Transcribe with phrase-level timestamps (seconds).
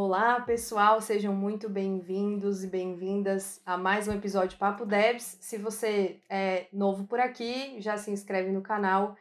[0.00, 5.36] Olá, pessoal, sejam muito bem-vindos e bem-vindas a mais um episódio Papo Debs.
[5.40, 9.16] Se você é novo por aqui, já se inscreve no canal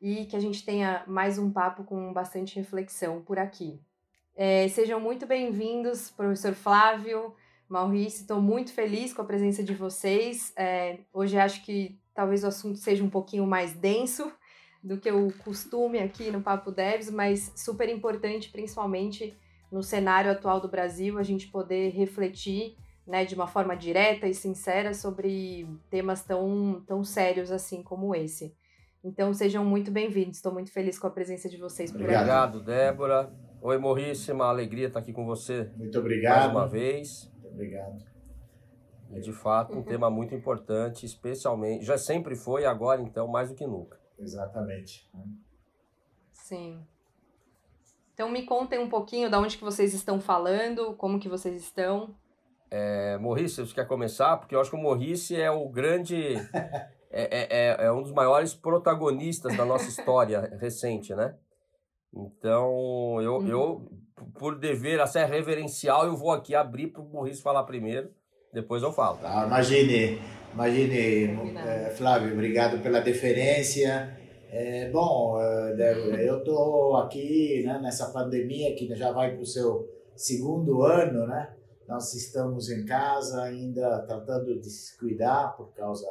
[0.00, 3.78] e que a gente tenha mais um papo com bastante reflexão por aqui.
[4.34, 7.34] É, sejam muito bem-vindos, professor Flávio,
[7.68, 10.50] Maurício, estou muito feliz com a presença de vocês.
[10.56, 14.32] É, hoje acho que talvez o assunto seja um pouquinho mais denso
[14.82, 19.36] do que o costume aqui no Papo Devs, mas super importante, principalmente
[19.72, 22.76] no cenário atual do Brasil, a gente poder refletir
[23.06, 28.54] né, de uma forma direta e sincera sobre temas tão, tão sérios assim como esse.
[29.02, 32.14] Então sejam muito bem-vindos, estou muito feliz com a presença de vocês por aqui.
[32.14, 33.32] Obrigado, Débora.
[33.62, 35.70] Oi, uma alegria estar aqui com você.
[35.76, 36.36] Muito obrigado.
[36.36, 37.32] Mais uma vez.
[37.32, 38.04] Muito obrigado.
[39.10, 43.54] É de fato um tema muito importante, especialmente, já sempre foi, agora então mais do
[43.54, 43.98] que nunca.
[44.18, 45.10] Exatamente.
[46.32, 46.86] Sim.
[48.14, 52.14] Então me contem um pouquinho de onde que vocês estão falando, como que vocês estão.
[52.70, 54.36] É, Morrice, você quer começar?
[54.38, 56.34] Porque eu acho que o Morrice é o grande.
[57.14, 61.34] É, é, é, um dos maiores protagonistas da nossa história recente, né?
[62.10, 63.46] Então, eu, uhum.
[63.46, 63.92] eu,
[64.38, 68.10] por dever a ser reverencial, eu vou aqui abrir para o Morrice falar primeiro,
[68.50, 69.18] depois eu falo.
[69.22, 70.22] Ah, imagine,
[70.54, 74.18] imagine, é, Flávio, obrigado pela deferência.
[74.54, 79.88] É, bom, é, eu estou aqui né, nessa pandemia que já vai para o seu
[80.14, 81.56] segundo ano, né?
[81.88, 86.06] Nós estamos em casa ainda tratando de se cuidar por causa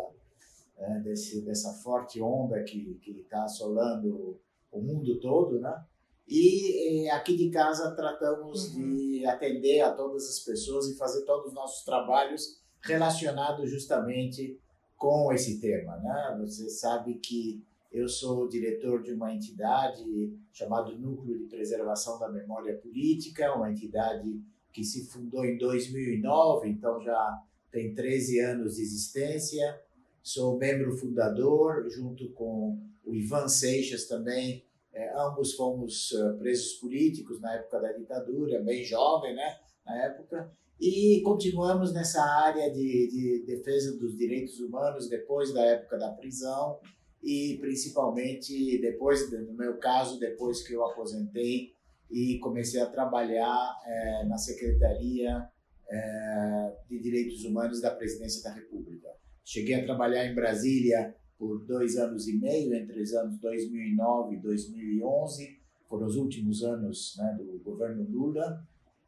[0.75, 4.39] né, desse, dessa forte onda que está assolando
[4.71, 5.79] o mundo todo, né?
[6.27, 8.95] E aqui de casa tratamos uhum.
[8.95, 14.59] de atender a todas as pessoas e fazer todos os nossos trabalhos relacionados justamente
[14.97, 16.37] com esse tema, né?
[16.39, 22.77] Você sabe que eu sou diretor de uma entidade chamada Núcleo de Preservação da Memória
[22.77, 24.41] Política, uma entidade
[24.71, 29.81] que se fundou em 2009, então já tem 13 anos de existência.
[30.23, 34.63] Sou membro fundador, junto com o Ivan Seixas também.
[34.93, 39.57] É, ambos fomos uh, presos políticos na época da ditadura, bem jovem, né?
[39.85, 40.51] Na época.
[40.79, 46.79] E continuamos nessa área de, de defesa dos direitos humanos depois da época da prisão
[47.23, 51.73] e principalmente depois, no meu caso, depois que eu aposentei
[52.09, 55.47] e comecei a trabalhar é, na Secretaria
[55.89, 59.07] é, de Direitos Humanos da Presidência da República.
[59.43, 64.39] Cheguei a trabalhar em Brasília por dois anos e meio, entre os anos 2009 e
[64.39, 65.59] 2011,
[65.89, 68.63] foram os últimos anos né, do governo Lula,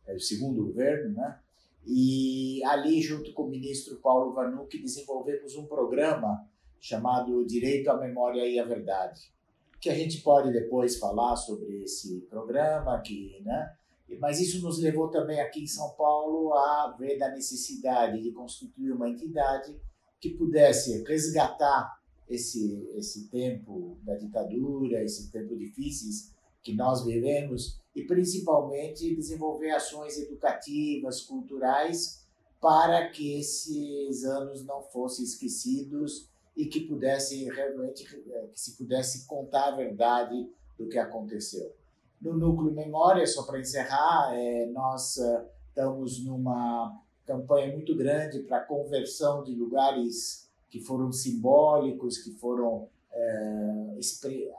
[0.08, 1.40] é, o segundo governo, né?
[1.86, 6.48] E ali, junto com o ministro Paulo Vanucci, desenvolvemos um programa
[6.84, 9.32] chamado Direito à Memória e à Verdade,
[9.80, 13.74] que a gente pode depois falar sobre esse programa, que, né?
[14.20, 18.92] Mas isso nos levou também aqui em São Paulo a ver da necessidade de constituir
[18.92, 19.74] uma entidade
[20.20, 21.98] que pudesse resgatar
[22.30, 30.18] esse esse tempo da ditadura, esse tempo difíceis que nós vivemos e principalmente desenvolver ações
[30.18, 32.26] educativas, culturais
[32.60, 39.26] para que esses anos não fossem esquecidos e que pudesse realmente eh, que se pudesse
[39.26, 40.48] contar a verdade
[40.78, 41.76] do que aconteceu.
[42.22, 48.62] No núcleo memória, só para encerrar, é, nós uh, estamos numa campanha muito grande para
[48.62, 54.50] conversão de lugares que foram simbólicos, que foram é, expre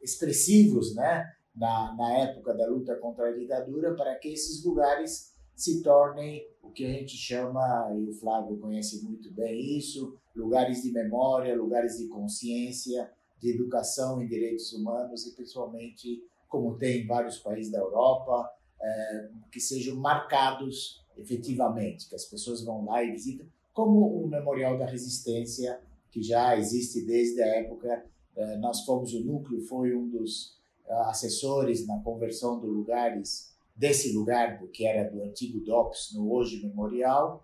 [0.00, 5.82] expressivos, né, na, na época da luta contra a ditadura, para que esses lugares se
[5.82, 10.92] tornem o que a gente chama, e o Flávio conhece muito bem isso, lugares de
[10.92, 13.10] memória, lugares de consciência,
[13.40, 18.50] de educação em direitos humanos e principalmente, como tem em vários países da Europa,
[18.80, 24.78] é, que sejam marcados efetivamente, que as pessoas vão lá e visitam, como o Memorial
[24.78, 28.04] da Resistência, que já existe desde a época.
[28.36, 30.56] É, nós fomos, o núcleo foi um dos
[30.88, 36.64] assessores na conversão de lugares desse lugar do que era do antigo DOPS no hoje
[36.64, 37.43] Memorial.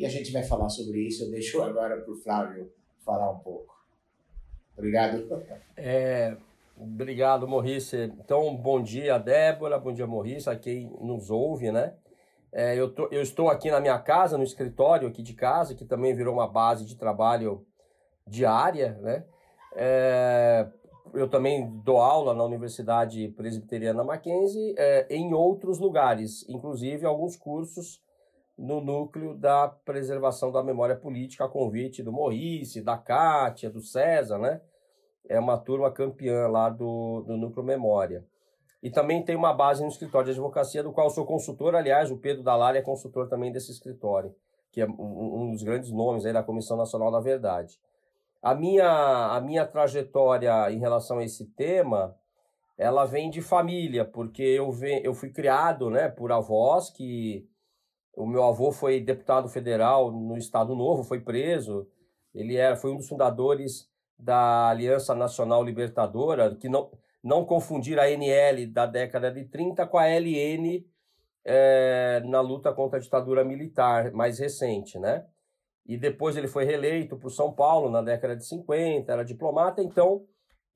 [0.00, 1.24] E a gente vai falar sobre isso.
[1.24, 2.72] Eu deixo agora para o Flávio
[3.04, 3.78] falar um pouco.
[4.74, 5.28] Obrigado.
[5.76, 6.38] É,
[6.74, 8.04] obrigado, Maurício.
[8.04, 11.92] Então, bom dia, Débora, bom dia, Maurício, a quem nos ouve, né?
[12.50, 15.84] É, eu, tô, eu estou aqui na minha casa, no escritório aqui de casa, que
[15.84, 17.66] também virou uma base de trabalho
[18.26, 19.26] diária, né?
[19.76, 20.66] É,
[21.12, 28.00] eu também dou aula na Universidade Presbiteriana Mackenzie é, em outros lugares, inclusive alguns cursos
[28.60, 34.38] no núcleo da preservação da memória política, a convite do Maurice, da Kátia, do César,
[34.38, 34.60] né?
[35.26, 38.22] É uma turma campeã lá do, do Núcleo Memória.
[38.82, 41.74] E também tem uma base no escritório de advocacia, do qual eu sou consultor.
[41.74, 44.34] Aliás, o Pedro Dalari é consultor também desse escritório,
[44.70, 47.78] que é um, um dos grandes nomes aí da Comissão Nacional da Verdade.
[48.42, 48.88] A minha,
[49.34, 52.14] a minha trajetória em relação a esse tema,
[52.76, 57.48] ela vem de família, porque eu, ve, eu fui criado né, por avós que...
[58.14, 61.86] O meu avô foi deputado federal no Estado Novo, foi preso.
[62.34, 66.90] Ele era, foi um dos fundadores da Aliança Nacional Libertadora, que não,
[67.22, 70.84] não confundir a NL da década de 30 com a LN
[71.44, 75.24] é, na luta contra a ditadura militar mais recente, né?
[75.86, 80.24] E depois ele foi reeleito por São Paulo na década de 50, era diplomata, então.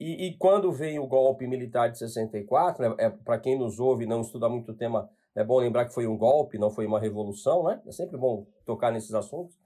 [0.00, 4.04] E, e quando veio o golpe militar de 64, né, é, para quem nos ouve
[4.04, 6.86] e não estuda muito o tema, é bom lembrar que foi um golpe, não foi
[6.86, 7.80] uma revolução, né?
[7.86, 9.58] É sempre bom tocar nesses assuntos.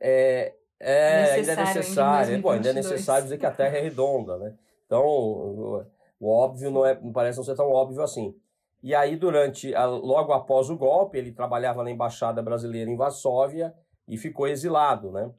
[0.00, 3.80] É, é ainda é necessário, ainda, bom, ainda é necessário dizer que a Terra é
[3.80, 4.54] redonda, né?
[4.84, 5.04] Então,
[6.20, 8.34] o óbvio não, é, não parece não ser tão óbvio assim.
[8.82, 13.74] E aí, durante, logo após o golpe, ele trabalhava na Embaixada Brasileira em Varsóvia
[14.06, 15.30] e ficou exilado, né?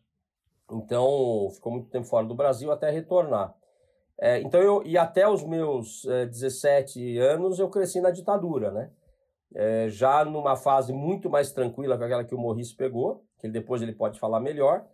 [0.72, 3.56] Então, ficou muito tempo fora do Brasil até retornar.
[4.20, 8.90] É, então, eu, e até os meus é, 17 anos, eu cresci na ditadura, né?
[9.56, 13.82] É, já numa fase muito mais tranquila que aquela que o Morris pegou, que depois
[13.82, 14.86] ele pode falar melhor,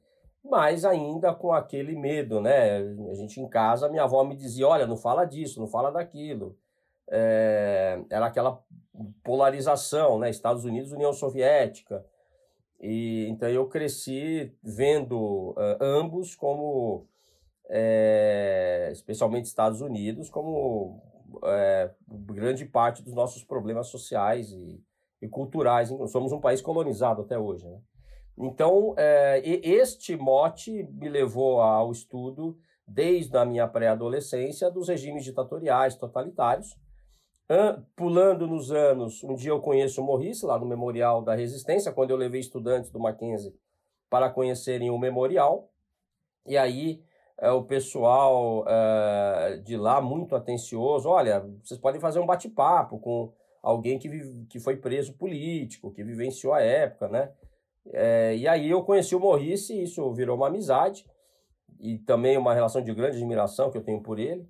[0.44, 2.78] mas ainda com aquele medo, né?
[3.10, 6.58] A gente em casa, minha avó me dizia: olha, não fala disso, não fala daquilo.
[7.10, 8.62] É, era aquela
[9.24, 10.30] polarização, né?
[10.30, 12.06] Estados Unidos, União Soviética.
[12.80, 17.08] E então eu cresci vendo uh, ambos como,
[17.70, 21.02] é, especialmente Estados Unidos, como
[21.44, 24.84] é, grande parte dos nossos problemas sociais e,
[25.22, 25.90] e culturais.
[26.08, 27.80] Somos um país colonizado até hoje, né?
[28.38, 32.58] Então, é, este mote me levou ao estudo,
[32.88, 36.76] desde a minha pré-adolescência, dos regimes ditatoriais totalitários.
[37.96, 42.10] Pulando nos anos, um dia eu conheço o Maurice, lá no Memorial da Resistência, quando
[42.10, 43.54] eu levei estudantes do Mackenzie
[44.10, 45.70] para conhecerem o memorial.
[46.48, 47.04] E aí
[47.44, 53.34] é, o pessoal é, de lá, muito atencioso, olha, vocês podem fazer um bate-papo com
[53.62, 57.32] alguém que, vive, que foi preso político, que vivenciou a época, né?
[57.92, 61.06] É, e aí eu conheci o Maurice e isso virou uma amizade
[61.82, 64.48] e também uma relação de grande admiração que eu tenho por ele.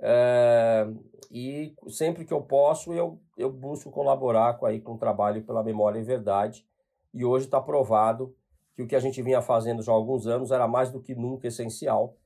[0.00, 0.88] É,
[1.30, 5.62] e sempre que eu posso, eu, eu busco colaborar com, aí, com o trabalho pela
[5.62, 6.66] memória e verdade.
[7.14, 8.34] E hoje está provado
[8.74, 11.14] que o que a gente vinha fazendo já há alguns anos era mais do que
[11.14, 12.16] nunca essencial.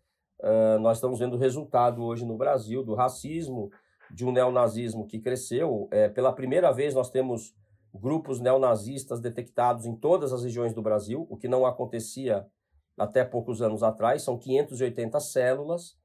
[0.43, 3.71] É, nós estamos vendo o resultado hoje no Brasil do racismo,
[4.11, 5.89] de um neonazismo que cresceu.
[5.91, 7.55] É, pela primeira vez nós temos
[7.93, 12.47] grupos neonazistas detectados em todas as regiões do Brasil, o que não acontecia
[12.99, 15.97] até poucos anos atrás, são 580 células,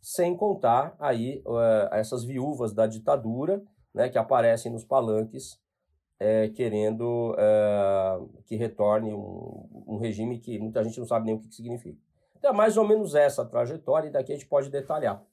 [0.00, 3.62] sem contar aí uh, essas viúvas da ditadura,
[3.94, 5.60] né, que aparecem nos palanques
[6.18, 11.40] é, querendo uh, que retorne um, um, regime que muita gente não sabe nem o
[11.40, 11.98] que, que significa.
[12.42, 15.24] Então é mais ou menos essa trajetória e daqui a gente pode detalhar.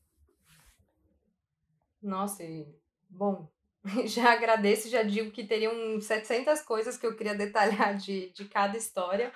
[1.99, 2.43] Nossa,
[3.09, 3.49] bom,
[4.05, 8.77] já agradeço, já digo que teriam 700 coisas que eu queria detalhar de, de cada
[8.77, 9.33] história.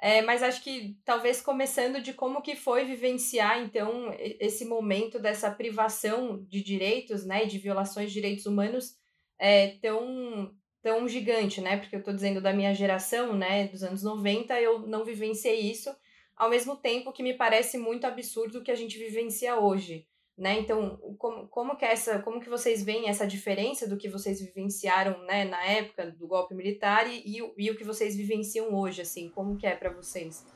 [0.00, 5.50] É, mas acho que talvez começando de como que foi vivenciar, então, esse momento dessa
[5.50, 8.96] privação de direitos, né, de violações de direitos humanos
[9.36, 14.04] é, tão, tão gigante, né, porque eu estou dizendo da minha geração, né, dos anos
[14.04, 15.90] 90, eu não vivenciei isso,
[16.38, 20.06] ao mesmo tempo que me parece muito absurdo o que a gente vivencia hoje
[20.38, 20.60] né?
[20.60, 24.40] Então, como, como que é essa, como que vocês veem essa diferença do que vocês
[24.40, 29.02] vivenciaram, né, na época do golpe militar e, e, e o que vocês vivenciam hoje,
[29.02, 30.46] assim, como que é para vocês?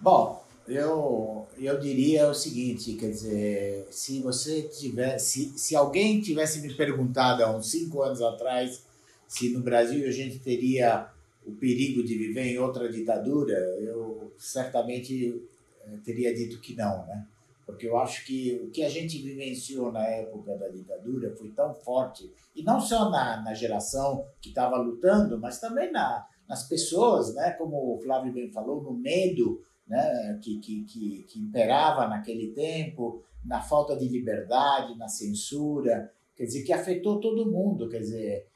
[0.00, 6.60] Bom, eu, eu diria o seguinte, quer dizer, se você tiver, se, se alguém tivesse
[6.60, 8.84] me perguntado há uns cinco anos atrás
[9.28, 11.08] se no Brasil a gente teria
[11.46, 15.42] o perigo de viver em outra ditadura, eu certamente
[15.84, 17.26] eh, teria dito que não, né?
[17.66, 21.74] porque eu acho que o que a gente vivenciou na época da ditadura foi tão
[21.74, 27.34] forte, e não só na, na geração que estava lutando, mas também na, nas pessoas,
[27.34, 27.52] né?
[27.52, 30.38] como o Flávio bem falou, no medo né?
[30.42, 36.62] que, que, que, que imperava naquele tempo, na falta de liberdade, na censura, quer dizer,
[36.64, 38.46] que afetou todo mundo, quer dizer,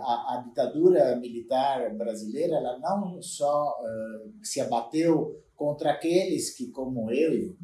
[0.00, 7.10] a, a, ditadura militar brasileira ela não só uh, se abateu contra aqueles que, como
[7.10, 7.56] eu e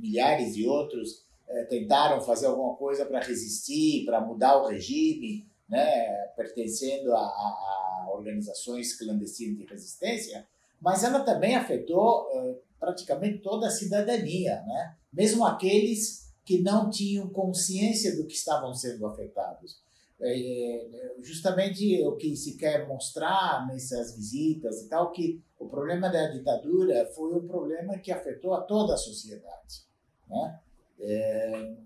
[0.00, 6.26] milhares de outros, uh, tentaram fazer alguma coisa para resistir, para mudar o regime, né,
[6.36, 10.46] pertencendo a, a, a, organizações clandestinas de resistência,
[10.80, 14.96] mas ela também afetou uh, praticamente toda a cidadania, né?
[15.12, 19.82] mesmo aqueles que não tinham consciência do que estavam sendo afetados.
[20.20, 26.08] É, é, justamente o que se quer mostrar nessas visitas e tal, que o problema
[26.08, 29.84] da ditadura foi um problema que afetou a toda a sociedade.
[30.28, 30.60] Né?
[31.00, 31.76] É,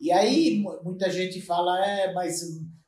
[0.00, 2.42] e aí muita gente fala, é, mas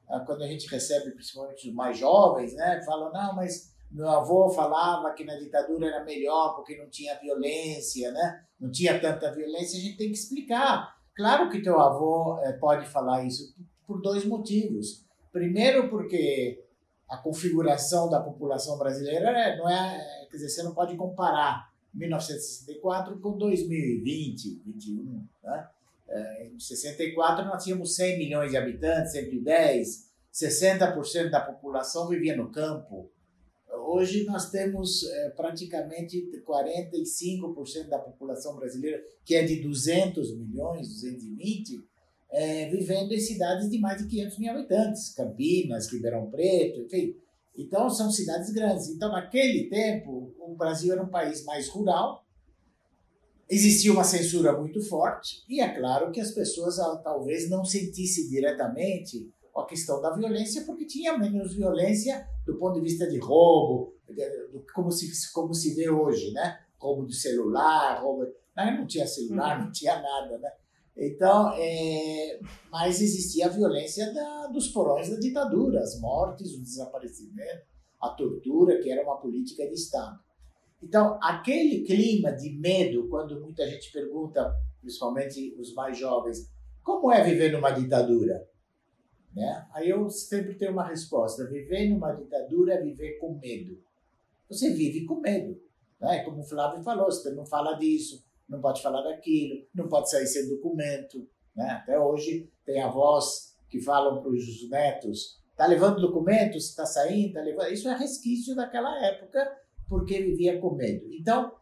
[0.08, 4.50] ah, quando a gente recebe principalmente os mais jovens, né, falam, não, mas meu avô
[4.50, 8.44] falava que na ditadura era melhor porque não tinha violência, né?
[8.60, 10.96] não tinha tanta violência, a gente tem que explicar.
[11.14, 13.54] Claro que teu avô é, pode falar isso
[13.88, 15.02] por dois motivos.
[15.32, 16.62] Primeiro, porque
[17.08, 23.18] a configuração da população brasileira é, não é, quer dizer, você não pode comparar 1964
[23.18, 25.68] com 2020, 21, né?
[26.40, 33.10] Em 64 nós tínhamos 100 milhões de habitantes, 110, 60% da população vivia no campo.
[33.70, 41.84] Hoje nós temos é, praticamente 45% da população brasileira, que é de 200 milhões, 220,
[42.30, 47.16] é, vivendo em cidades de mais de 500 mil habitantes, Campinas, Ribeirão Preto, enfim.
[47.56, 48.88] Então, são cidades grandes.
[48.88, 52.24] Então, naquele tempo, o Brasil era um país mais rural,
[53.50, 58.28] existia uma censura muito forte, e é claro que as pessoas ah, talvez não sentissem
[58.28, 63.96] diretamente a questão da violência, porque tinha menos violência do ponto de vista de roubo,
[64.72, 66.60] como se, como se vê hoje, né?
[66.78, 68.24] Roubo de celular, roubo...
[68.56, 69.64] Não, não tinha celular, uhum.
[69.64, 70.50] não tinha nada, né?
[70.98, 72.40] Então, é,
[72.72, 77.62] mas existia a violência da, dos porões da ditadura, as mortes, o desaparecimento,
[78.00, 80.18] a tortura, que era uma política de Estado.
[80.82, 86.50] Então, aquele clima de medo, quando muita gente pergunta, principalmente os mais jovens,
[86.82, 88.48] como é viver numa ditadura?
[89.34, 89.68] Né?
[89.72, 93.78] Aí eu sempre tenho uma resposta: viver numa ditadura é viver com medo.
[94.48, 95.60] Você vive com medo.
[96.00, 96.24] Né?
[96.24, 100.26] Como o Flávio falou, você não fala disso, não pode falar daquilo, não pode sair
[100.26, 101.28] sem documento.
[101.54, 101.70] Né?
[101.70, 107.40] Até hoje tem avós que falam para os netos: está levando documento, está saindo, está
[107.40, 107.72] levando.
[107.72, 109.56] Isso é resquício daquela época,
[109.88, 111.12] porque vivia com medo.
[111.12, 111.52] Então,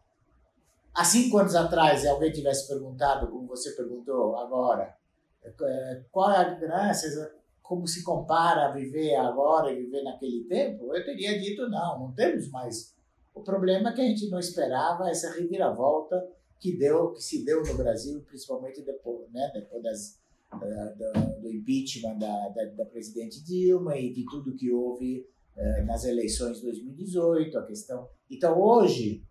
[0.93, 4.95] há cinco anos atrás, se alguém tivesse perguntado, como você perguntou agora,
[5.43, 10.95] é, qual é a diferença, como se compara a viver agora e viver naquele tempo,
[10.95, 12.95] eu teria dito não, não temos mais.
[13.35, 16.15] O problema é que a gente não esperava essa reviravolta
[16.59, 20.19] que deu, que se deu no Brasil, principalmente depois, né, depois das,
[20.51, 21.11] da,
[21.41, 26.57] do impeachment da, da, da, presidente Dilma e de tudo que houve eh, nas eleições
[26.57, 28.07] de 2018, a questão.
[28.29, 29.23] Então hoje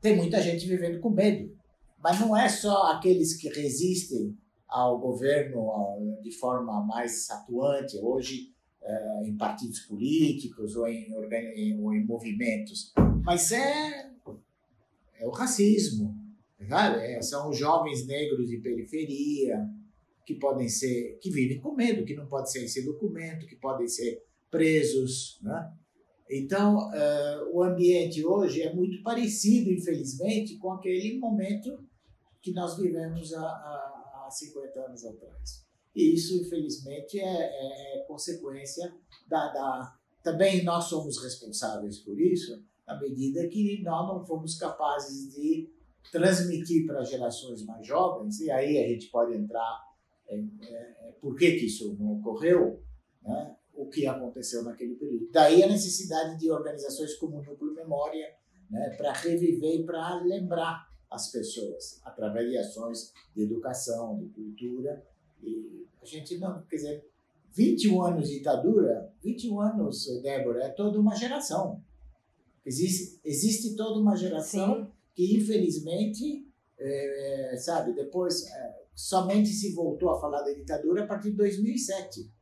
[0.00, 1.56] tem muita gente vivendo com medo,
[2.02, 4.36] mas não é só aqueles que resistem
[4.66, 11.12] ao governo de forma mais atuante hoje eh, em partidos políticos ou em,
[11.80, 14.10] ou em movimentos, mas é,
[15.20, 16.17] é o racismo,
[16.60, 19.66] é, são jovens negros de periferia
[20.26, 23.88] que podem ser, que vivem com medo, que não podem ser sem documento, que podem
[23.88, 25.72] ser presos, né?
[26.30, 31.82] Então, uh, o ambiente hoje é muito parecido, infelizmente, com aquele momento
[32.42, 35.66] que nós vivemos há, há, há 50 anos atrás.
[35.94, 38.94] E isso, infelizmente, é, é, é consequência
[39.26, 39.98] da, da.
[40.22, 45.70] Também nós somos responsáveis por isso, na medida que nós não fomos capazes de
[46.10, 49.86] transmitir para gerações mais jovens, e aí a gente pode entrar
[50.30, 52.82] em é, por que, que isso não ocorreu,
[53.22, 53.56] né?
[53.74, 55.28] o que aconteceu naquele período.
[55.30, 58.34] Daí a necessidade de organizações como o Núcleo Memória,
[58.70, 58.90] né?
[58.96, 65.02] para reviver e para lembrar as pessoas, através de ações de educação, de cultura.
[65.42, 67.08] E a gente não, quer dizer,
[67.52, 71.82] 21 anos de ditadura, 21 anos, Débora, é toda uma geração.
[72.66, 76.46] Existe, existe toda uma geração Sim que infelizmente,
[76.78, 82.32] é, sabe, depois é, somente se voltou a falar da ditadura a partir de 2007.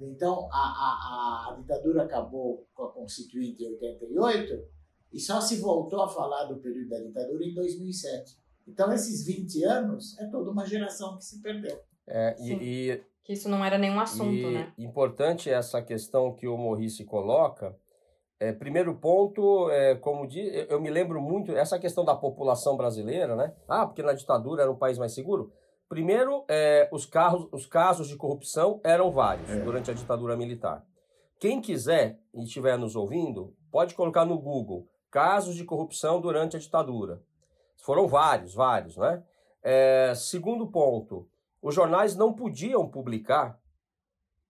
[0.00, 4.64] Então, a, a, a ditadura acabou com a Constituinte em 88
[5.12, 8.38] e só se voltou a falar do período da ditadura em 2007.
[8.66, 11.78] Então, esses 20 anos é toda uma geração que se perdeu.
[12.06, 14.72] É, e, e, que isso não era nenhum assunto, e, né?
[14.78, 17.76] Importante essa questão que o Morrice coloca,
[18.48, 23.34] é, primeiro ponto, é, como diz, eu me lembro muito, essa questão da população brasileira,
[23.34, 23.54] né?
[23.66, 25.52] Ah, porque na ditadura era um país mais seguro.
[25.88, 29.60] Primeiro, é, os, carros, os casos de corrupção eram vários é.
[29.60, 30.84] durante a ditadura militar.
[31.38, 36.58] Quem quiser e estiver nos ouvindo, pode colocar no Google casos de corrupção durante a
[36.58, 37.22] ditadura.
[37.76, 39.22] Foram vários, vários, né?
[39.62, 41.28] É, segundo ponto,
[41.62, 43.58] os jornais não podiam publicar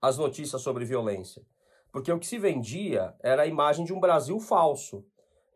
[0.00, 1.42] as notícias sobre violência,
[1.94, 5.04] porque o que se vendia era a imagem de um Brasil falso,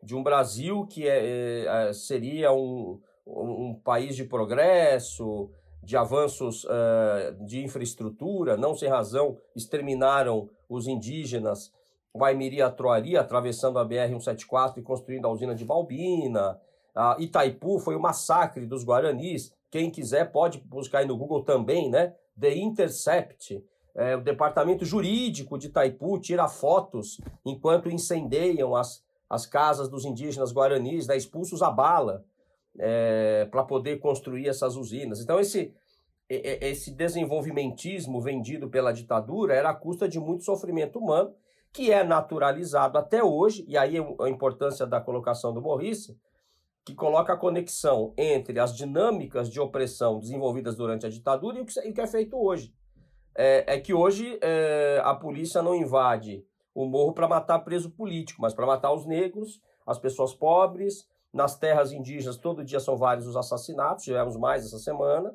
[0.01, 5.51] de um Brasil que é, é, é seria um, um país de progresso,
[5.83, 11.73] de avanços uh, de infraestrutura, não sem razão, exterminaram os indígenas
[12.15, 16.57] Guaimiri Troari, atravessando a BR-174 e construindo a usina de Balbina.
[16.95, 19.53] Uh, Itaipu foi o massacre dos Guaranis.
[19.69, 22.15] Quem quiser pode buscar aí no Google também, né?
[22.39, 23.61] The Intercept.
[23.95, 30.53] É, o departamento jurídico de Itaipu tira fotos enquanto incendeiam as, as casas dos indígenas
[30.53, 32.23] guaranis, né, expulsos a bala
[32.77, 35.19] é, para poder construir essas usinas.
[35.19, 35.73] Então, esse,
[36.29, 41.33] esse desenvolvimentismo vendido pela ditadura era à custa de muito sofrimento humano,
[41.71, 46.15] que é naturalizado até hoje, e aí a importância da colocação do Morris,
[46.83, 51.93] que coloca a conexão entre as dinâmicas de opressão desenvolvidas durante a ditadura e o
[51.93, 52.73] que é feito hoje.
[53.35, 56.43] É, é que hoje é, a polícia não invade
[56.73, 61.57] o morro para matar preso político, mas para matar os negros, as pessoas pobres, nas
[61.57, 65.33] terras indígenas, todo dia são vários os assassinatos, tivemos mais essa semana.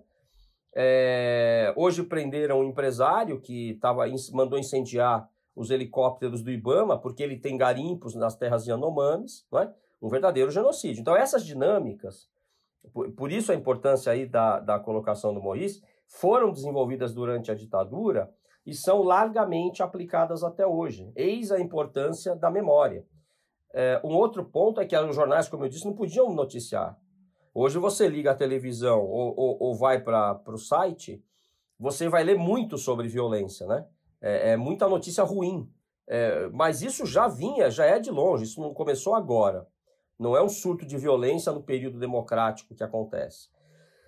[0.74, 7.38] É, hoje prenderam um empresário que tava, mandou incendiar os helicópteros do Ibama, porque ele
[7.38, 9.72] tem garimpos nas terras Yanomamis, não é?
[10.02, 11.00] um verdadeiro genocídio.
[11.00, 12.28] Então, essas dinâmicas,
[12.92, 17.54] por, por isso a importância aí da, da colocação do Maurice, foram desenvolvidas durante a
[17.54, 18.32] ditadura
[18.66, 21.12] e são largamente aplicadas até hoje.
[21.14, 23.04] Eis a importância da memória.
[23.72, 26.96] É, um outro ponto é que os jornais, como eu disse, não podiam noticiar.
[27.52, 31.22] Hoje você liga a televisão ou, ou, ou vai para o site,
[31.78, 33.86] você vai ler muito sobre violência, né?
[34.20, 35.68] É, é muita notícia ruim.
[36.06, 39.66] É, mas isso já vinha, já é de longe, isso não começou agora.
[40.18, 43.48] Não é um surto de violência no período democrático que acontece.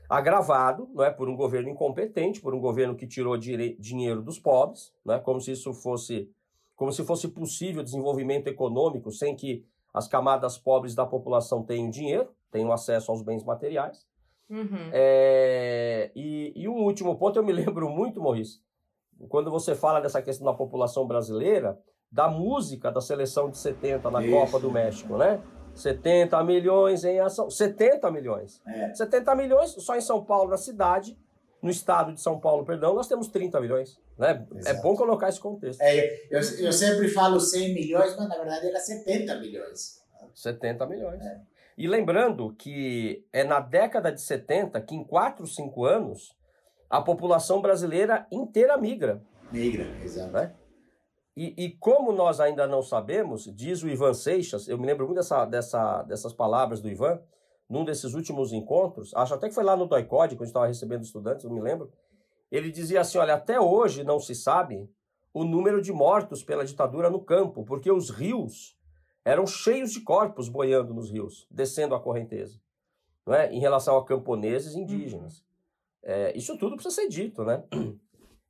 [0.09, 4.93] Agravado não é, por um governo incompetente, por um governo que tirou dinheiro dos pobres,
[5.05, 6.31] né, como se isso fosse
[6.77, 9.65] como se fosse possível desenvolvimento econômico sem que
[9.95, 14.07] as camadas pobres da população tenham dinheiro, tenham acesso aos bens materiais.
[14.49, 14.91] Uhum.
[14.93, 18.61] É, e, e, um último ponto, eu me lembro muito, Maurício,
[19.31, 21.81] quando você fala dessa questão da população brasileira,
[22.13, 24.31] da música da seleção de 70 na Isso.
[24.31, 25.43] Copa do México, né?
[25.77, 27.51] 70 milhões em ação.
[27.51, 28.61] 70 milhões.
[28.67, 28.95] É.
[28.95, 31.17] 70 milhões só em São Paulo, na cidade,
[31.63, 34.01] no estado de São Paulo, perdão, nós temos 30 milhões.
[34.19, 34.47] Né?
[34.65, 35.81] É bom colocar esse contexto.
[35.81, 40.03] É, eu, eu sempre falo 100 milhões, mas na verdade era 70 milhões.
[40.35, 41.21] 70 milhões.
[41.21, 41.41] É.
[41.77, 46.35] E lembrando que é na década de 70 que em 4, 5 anos
[46.89, 49.23] a população brasileira inteira migra.
[49.53, 50.33] Migra, exato.
[50.33, 50.53] Né?
[51.37, 55.19] E, e, como nós ainda não sabemos, diz o Ivan Seixas, eu me lembro muito
[55.19, 57.21] dessa, dessa, dessas palavras do Ivan,
[57.69, 60.67] num desses últimos encontros, acho até que foi lá no DOICOD, quando a gente estava
[60.67, 61.93] recebendo estudantes, não me lembro,
[62.51, 64.89] ele dizia assim: olha, até hoje não se sabe
[65.35, 68.79] o número de mortos pela ditadura no campo, porque os rios
[69.23, 72.59] eram cheios de corpos boiando nos rios, descendo a correnteza,
[73.27, 73.53] não é?
[73.53, 75.41] em relação a camponeses e indígenas.
[75.41, 75.45] Uhum.
[76.05, 77.63] É, isso tudo precisa ser dito, né?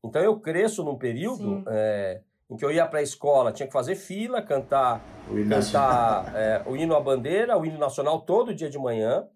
[0.05, 3.73] Então eu cresço num período é, em que eu ia para a escola, tinha que
[3.73, 8.55] fazer fila, cantar, o hino, cantar é, o hino à bandeira, o hino nacional todo
[8.55, 9.29] dia de manhã,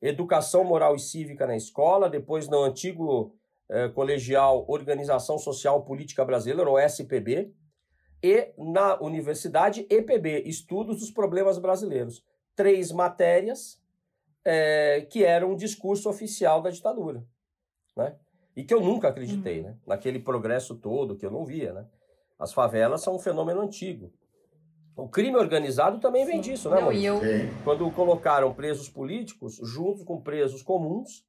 [0.00, 3.34] educação moral e cívica na escola, depois no antigo
[3.68, 7.52] é, colegial Organização Social Política Brasileira, ou SPB,
[8.22, 12.24] e na universidade EPB, Estudos dos Problemas Brasileiros.
[12.54, 13.82] Três matérias
[14.44, 17.24] é, que eram um discurso oficial da ditadura,
[17.96, 18.16] né?
[18.56, 19.64] E que eu nunca acreditei, uhum.
[19.64, 19.78] né?
[19.86, 21.86] Naquele progresso todo que eu não via, né?
[22.38, 24.12] As favelas são um fenômeno antigo.
[24.96, 27.20] O crime organizado também vem disso, né, Não, eu...
[27.64, 31.24] Quando colocaram presos políticos junto com presos comuns,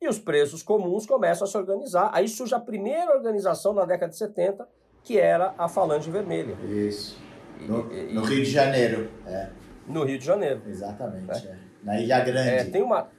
[0.00, 2.10] e os presos comuns começam a se organizar.
[2.14, 4.66] Aí surge a primeira organização na década de 70,
[5.04, 6.56] que era a Falange Vermelha.
[6.64, 7.18] Isso.
[7.60, 9.10] No, e, no Rio de Janeiro.
[9.26, 9.50] É.
[9.86, 10.62] No Rio de Janeiro.
[10.66, 11.46] Exatamente.
[11.46, 11.50] É.
[11.50, 11.58] É.
[11.82, 12.48] Na Ilha Grande.
[12.48, 13.10] É, tem uma.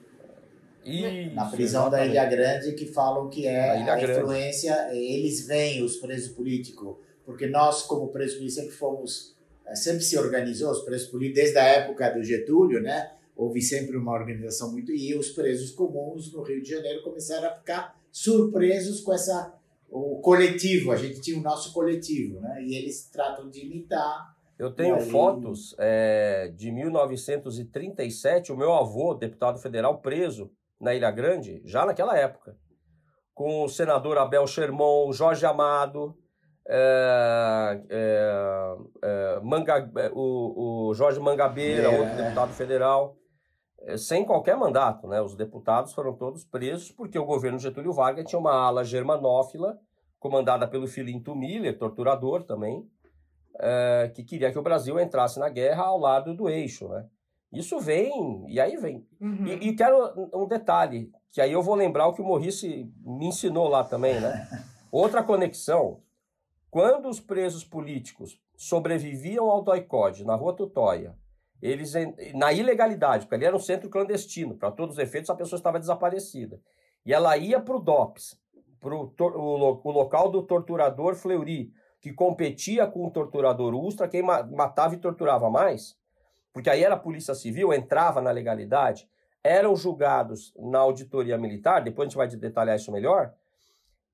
[0.84, 2.08] Isso, na prisão exatamente.
[2.08, 6.98] da Ilha Grande, que falam que é a, a influência, eles veem os presos políticos,
[7.32, 11.58] porque nós, como presos políticos, sempre fomos, é, sempre se organizou, os presos políticos, desde
[11.58, 13.12] a época do Getúlio, né?
[13.36, 17.56] houve sempre uma organização muito e os presos comuns no Rio de Janeiro começaram a
[17.56, 19.58] ficar surpresos com essa
[19.90, 20.92] o coletivo.
[20.92, 22.64] A gente tinha o nosso coletivo, né?
[22.64, 24.36] E eles tratam de imitar.
[24.60, 25.10] Eu tenho aí...
[25.10, 32.16] fotos é, de 1937, o meu avô, deputado federal, preso na Ilha Grande, já naquela
[32.16, 32.56] época,
[33.34, 36.16] com o senador Abel Sherman, Jorge Amado,
[36.74, 42.00] é, é, é, Manga, é, o, o Jorge Mangabeira, é.
[42.00, 43.18] outro deputado federal,
[43.82, 45.06] é, sem qualquer mandato.
[45.06, 45.22] Né?
[45.22, 49.78] Os deputados foram todos presos porque o governo Getúlio Vargas tinha uma ala germanófila,
[50.18, 52.88] comandada pelo Filinto Miller, torturador também,
[53.60, 56.88] é, que queria que o Brasil entrasse na guerra ao lado do eixo.
[56.88, 57.06] Né?
[57.52, 59.06] Isso vem, e aí vem.
[59.20, 59.46] Uhum.
[59.46, 63.26] E, e, quero um detalhe, que aí eu vou lembrar o que o Morrice me
[63.26, 64.48] ensinou lá também, né?
[64.90, 66.00] Outra conexão.
[66.72, 71.16] Quando os presos políticos sobreviviam ao doicode na rua Tutóia,
[71.62, 71.94] eles
[72.34, 75.78] na ilegalidade, porque ali era um centro clandestino, para todos os efeitos a pessoa estava
[75.78, 76.60] desaparecida.
[77.06, 78.42] E ela ia para o DOPS,
[78.80, 84.98] para o, local do torturador Fleury, que competia com o torturador Ustra, quem matava e
[84.98, 86.00] torturava mais
[86.54, 89.10] porque aí era a Polícia Civil, entrava na legalidade,
[89.44, 93.34] eram julgados na auditoria militar, depois a gente vai detalhar isso melhor.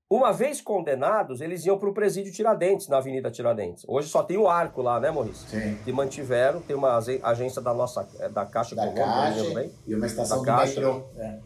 [0.10, 3.84] Uma vez condenados, eles iam para o presídio Tiradentes, na Avenida Tiradentes.
[3.86, 5.50] Hoje só tem o arco lá, né, Maurício?
[5.50, 5.78] Sim.
[5.84, 9.70] Que mantiveram, tem uma agência da nossa, é, da Caixa da Caixa, bem?
[9.86, 10.80] E uma estação da Caixa.
[10.80, 11.04] metrô.
[11.18, 11.40] É.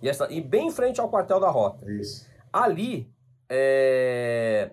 [0.00, 1.90] E, essa, e bem em frente ao quartel da Rota.
[1.90, 2.24] Isso.
[2.52, 3.12] Ali,
[3.48, 4.70] é,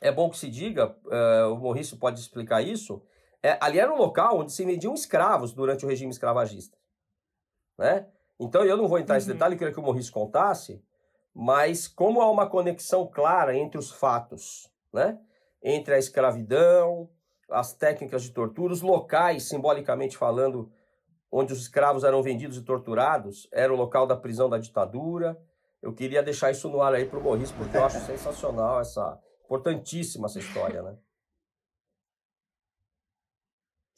[0.00, 3.02] é bom que se diga, é, o Maurício pode explicar isso,
[3.42, 6.78] é, ali era um local onde se vendiam escravos durante o regime escravagista.
[7.76, 8.06] Né?
[8.40, 9.34] Então eu não vou entrar nesse uhum.
[9.34, 10.82] detalhe, eu queria que o Maurício contasse,
[11.38, 15.18] mas como há uma conexão clara entre os fatos, né?
[15.62, 17.10] entre a escravidão,
[17.50, 20.72] as técnicas de tortura, os locais, simbolicamente falando,
[21.30, 25.38] onde os escravos eram vendidos e torturados, era o local da prisão da ditadura.
[25.82, 29.20] Eu queria deixar isso no ar aí para o Maurício, porque eu acho sensacional essa,
[29.44, 30.96] importantíssima essa história, né?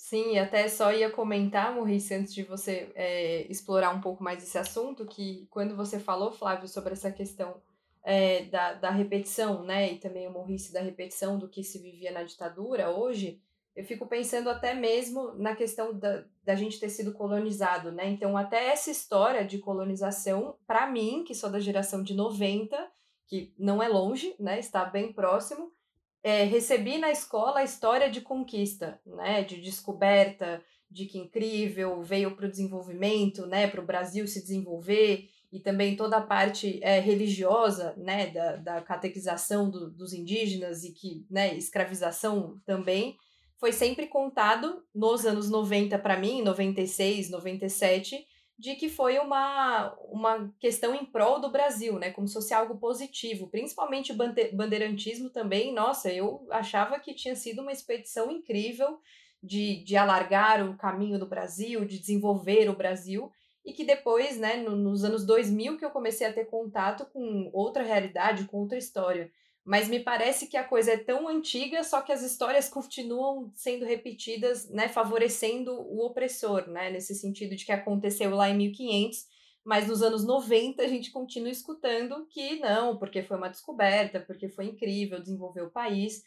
[0.08, 4.56] Sim, até só ia comentar, Maurice, antes de você é, explorar um pouco mais esse
[4.56, 7.60] assunto, que quando você falou, Flávio, sobre essa questão
[8.02, 12.10] é, da, da repetição, né, e também o Maurice da repetição do que se vivia
[12.10, 13.38] na ditadura hoje,
[13.76, 18.08] eu fico pensando até mesmo na questão da, da gente ter sido colonizado, né?
[18.08, 22.82] Então, até essa história de colonização, para mim, que sou da geração de 90,
[23.26, 25.70] que não é longe, né, está bem próximo,
[26.22, 32.34] é, recebi na escola a história de conquista, né, de descoberta, de que incrível, veio
[32.34, 37.00] para o desenvolvimento, né, para o Brasil se desenvolver, e também toda a parte é,
[37.00, 43.16] religiosa, né, da, da catequização do, dos indígenas e que, né, escravização também,
[43.58, 48.24] foi sempre contado nos anos 90 para mim, 96, 97,
[48.58, 52.10] de que foi uma, uma questão em prol do Brasil, né?
[52.10, 55.72] Como se fosse algo positivo, principalmente o bandeirantismo também.
[55.72, 58.98] Nossa, eu achava que tinha sido uma expedição incrível
[59.40, 63.30] de, de alargar o caminho do Brasil, de desenvolver o Brasil,
[63.64, 67.50] e que depois, né, no, nos anos 2000, que eu comecei a ter contato com
[67.52, 69.30] outra realidade, com outra história
[69.68, 73.84] mas me parece que a coisa é tão antiga, só que as histórias continuam sendo
[73.84, 79.26] repetidas, né, favorecendo o opressor, né, nesse sentido de que aconteceu lá em 1500,
[79.62, 84.48] mas nos anos 90 a gente continua escutando que não, porque foi uma descoberta, porque
[84.48, 86.24] foi incrível, desenvolver o país.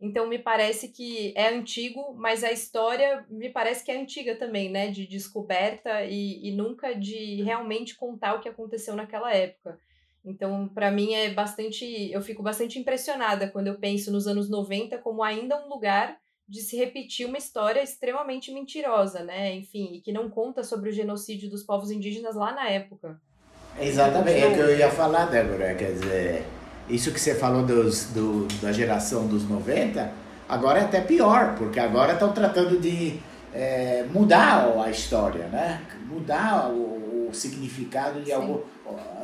[0.00, 4.70] Então me parece que é antigo, mas a história me parece que é antiga também,
[4.70, 9.80] né, de descoberta e, e nunca de realmente contar o que aconteceu naquela época.
[10.24, 14.96] Então, para mim é bastante, eu fico bastante impressionada quando eu penso nos anos 90
[14.98, 16.16] como ainda um lugar
[16.48, 19.54] de se repetir uma história extremamente mentirosa, né?
[19.54, 23.20] Enfim, e que não conta sobre o genocídio dos povos indígenas lá na época.
[23.78, 26.44] Exatamente, é o que eu ia falar, Débora, quer dizer,
[26.88, 30.12] isso que você falou dos, do, da geração dos 90,
[30.48, 33.18] agora é até pior, porque agora estão tratando de
[33.52, 35.82] é, mudar a história, né?
[36.06, 37.03] Mudar o,
[37.34, 38.32] o significado de Sim.
[38.32, 38.64] algo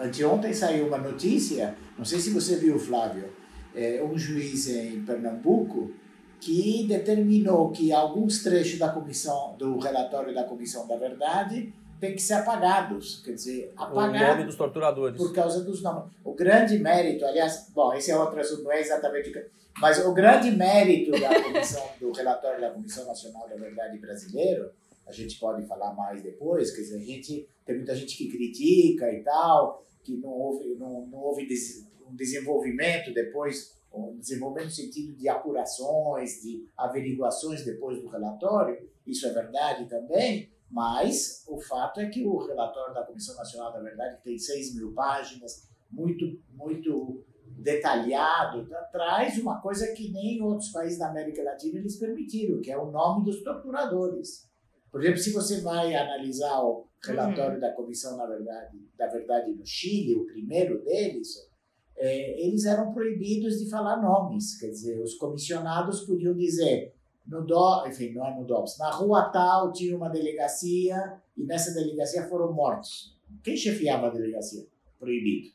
[0.03, 3.29] Anteontem saiu uma notícia, não sei se você viu, Flávio,
[3.75, 5.92] é, um juiz em Pernambuco
[6.40, 12.23] que determinou que alguns trechos da comissão do relatório da comissão da verdade têm que
[12.23, 14.20] ser apagados, quer dizer, apagados.
[14.20, 15.18] O nome dos torturadores.
[15.18, 16.05] Por causa dos nomes.
[16.25, 19.31] O grande mérito, aliás, bom, esse é outro assunto, não é exatamente
[19.79, 24.70] mas o grande mérito da comissão do relatório da Comissão Nacional da Verdade brasileiro
[25.11, 29.12] a gente pode falar mais depois, quer dizer, a gente, tem muita gente que critica
[29.12, 34.73] e tal, que não houve, não, não houve des, um desenvolvimento depois, um desenvolvimento no
[34.73, 42.01] sentido de apurações, de averiguações depois do relatório, isso é verdade também, mas o fato
[42.01, 46.40] é que o relatório da Comissão Nacional da Verdade, que tem 6 mil páginas, muito,
[46.53, 47.25] muito
[47.59, 52.70] detalhado, traz uma coisa que nem em outros países da América Latina eles permitiram, que
[52.70, 54.49] é o nome dos torturadores.
[54.90, 57.61] Por exemplo, se você vai analisar o relatório uhum.
[57.61, 61.48] da Comissão na verdade, da Verdade no Chile, o primeiro deles,
[61.96, 66.94] é, eles eram proibidos de falar nomes, quer dizer, os comissionados podiam dizer
[67.26, 71.72] no do, enfim, não é no DOPS, na rua tal tinha uma delegacia e nessa
[71.72, 73.16] delegacia foram mortos.
[73.44, 74.66] Quem chefiava a delegacia?
[74.98, 75.50] Proibido.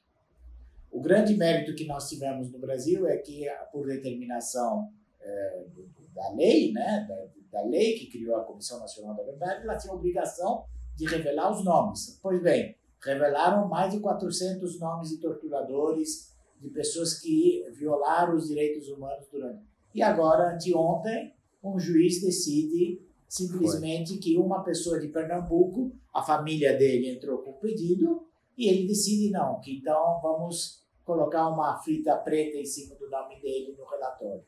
[0.91, 5.65] O grande mérito que nós tivemos no Brasil é que, por determinação é,
[6.13, 9.94] da lei, né, da, da, lei que criou a Comissão Nacional da Verdade, ela tinha
[9.94, 10.65] a obrigação
[10.96, 12.20] de revelar os nomes.
[12.22, 18.89] Pois bem, revelaram mais de 400 nomes de torturadores, de pessoas que violaram os direitos
[18.89, 19.63] humanos durante.
[19.94, 24.20] E agora, anteontem, um juiz decide simplesmente Foi.
[24.20, 29.32] que uma pessoa de Pernambuco, a família dele entrou com o pedido e ele decide
[29.32, 34.44] não, que então vamos colocar uma fita preta em cima do nome dele no relatório.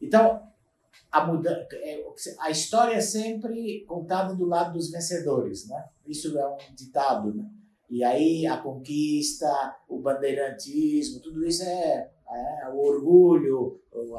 [0.00, 0.42] Então,
[1.10, 2.04] a, muda, é,
[2.40, 5.84] a história é sempre contada do lado dos vencedores, né?
[6.06, 7.44] Isso é um ditado, né?
[7.90, 9.48] E aí a conquista,
[9.88, 14.14] o bandeirantismo, tudo isso é, é o orgulho, o,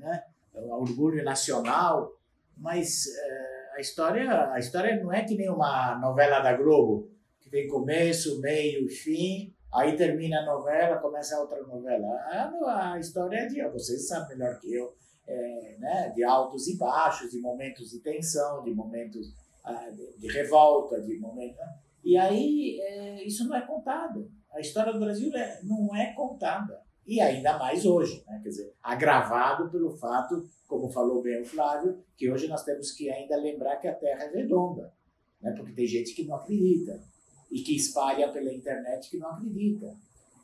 [0.00, 0.24] né?
[0.54, 2.12] o orgulho nacional,
[2.56, 7.48] mas é, a história a história não é que nem uma novela da Globo, que
[7.48, 12.06] tem começo, meio, fim, aí termina a novela, começa outra novela.
[12.06, 14.94] A, a história é de, vocês sabem melhor que eu,
[15.26, 16.12] é, né?
[16.14, 19.34] de altos e baixos, de momentos de tensão, de momentos
[19.64, 21.56] ah, de, de revolta, de momentos...
[21.56, 21.78] Né?
[22.04, 24.30] E aí é, isso não é contado.
[24.52, 26.82] A história do Brasil é, não é contada.
[27.06, 28.40] E ainda mais hoje, né?
[28.42, 33.10] quer dizer, agravado pelo fato, como falou bem o Flávio, que hoje nós temos que
[33.10, 34.92] ainda lembrar que a Terra é redonda,
[35.40, 35.52] né?
[35.56, 37.02] porque tem gente que não acredita
[37.50, 39.94] e que espalha pela internet que não acredita.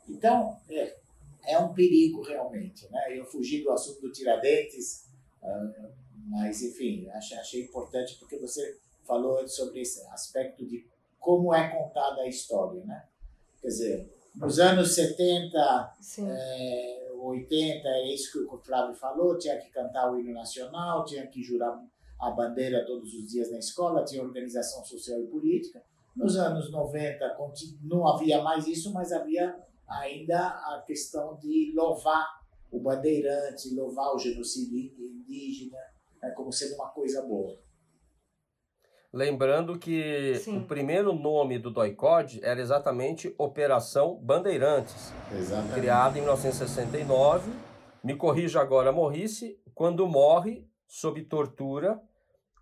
[0.07, 0.97] Então, é,
[1.45, 2.89] é um perigo realmente.
[2.89, 3.17] Né?
[3.17, 5.05] Eu fugi do assunto do Tiradentes,
[5.41, 5.89] uh,
[6.27, 10.85] mas enfim, achei, achei importante porque você falou sobre esse aspecto de
[11.19, 13.05] como é contada a história, né?
[13.61, 19.69] Quer dizer, nos anos 70, é, 80, é isso que o Flávio falou, tinha que
[19.69, 21.79] cantar o hino nacional, tinha que jurar
[22.19, 25.83] a bandeira todos os dias na escola, tinha organização social e política.
[26.15, 27.37] Nos anos 90
[27.83, 29.55] não havia mais isso, mas havia
[29.99, 32.25] ainda a questão de louvar
[32.71, 35.77] o bandeirante, louvar o genocídio indígena
[36.21, 37.59] né, como sendo uma coisa boa.
[39.13, 40.59] Lembrando que Sim.
[40.59, 45.11] o primeiro nome do DOICOD era exatamente Operação Bandeirantes.
[45.33, 45.73] Exatamente.
[45.73, 47.51] Criada em 1969.
[48.01, 52.01] Me corrija agora, Morrice, quando morre sob tortura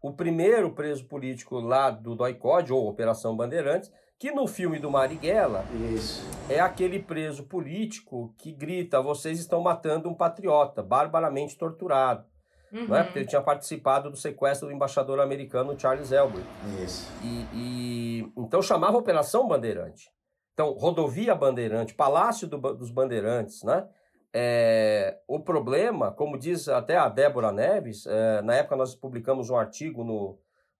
[0.01, 5.65] o primeiro preso político lá do DOICOD, ou Operação Bandeirantes, que no filme do Marighella
[5.93, 6.21] Isso.
[6.49, 12.25] é aquele preso político que grita: vocês estão matando um patriota, barbaramente torturado.
[12.71, 12.87] Uhum.
[12.87, 13.03] Não é?
[13.03, 16.47] Porque ele tinha participado do sequestro do embaixador americano Charles Elbridge.
[16.83, 17.09] Isso.
[17.23, 20.11] E, e, então chamava Operação Bandeirante.
[20.53, 23.87] Então, rodovia Bandeirante, Palácio do, dos Bandeirantes, né?
[24.33, 29.55] É, o problema, como diz até a Débora Neves, é, na época nós publicamos um
[29.55, 30.37] artigo no,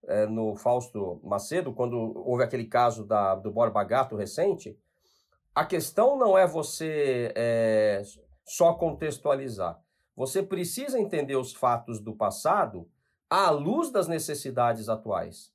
[0.07, 4.77] é, no Fausto Macedo, quando houve aquele caso da, do Borba Gato recente,
[5.53, 8.01] a questão não é você é,
[8.45, 9.79] só contextualizar.
[10.15, 12.87] Você precisa entender os fatos do passado
[13.29, 15.51] à luz das necessidades atuais.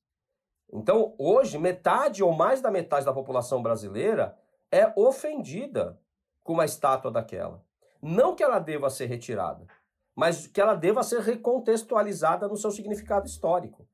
[0.72, 4.36] Então, hoje, metade ou mais da metade da população brasileira
[4.70, 5.98] é ofendida
[6.42, 7.63] com uma estátua daquela.
[8.04, 9.66] Não que ela deva ser retirada,
[10.14, 13.88] mas que ela deva ser recontextualizada no seu significado histórico.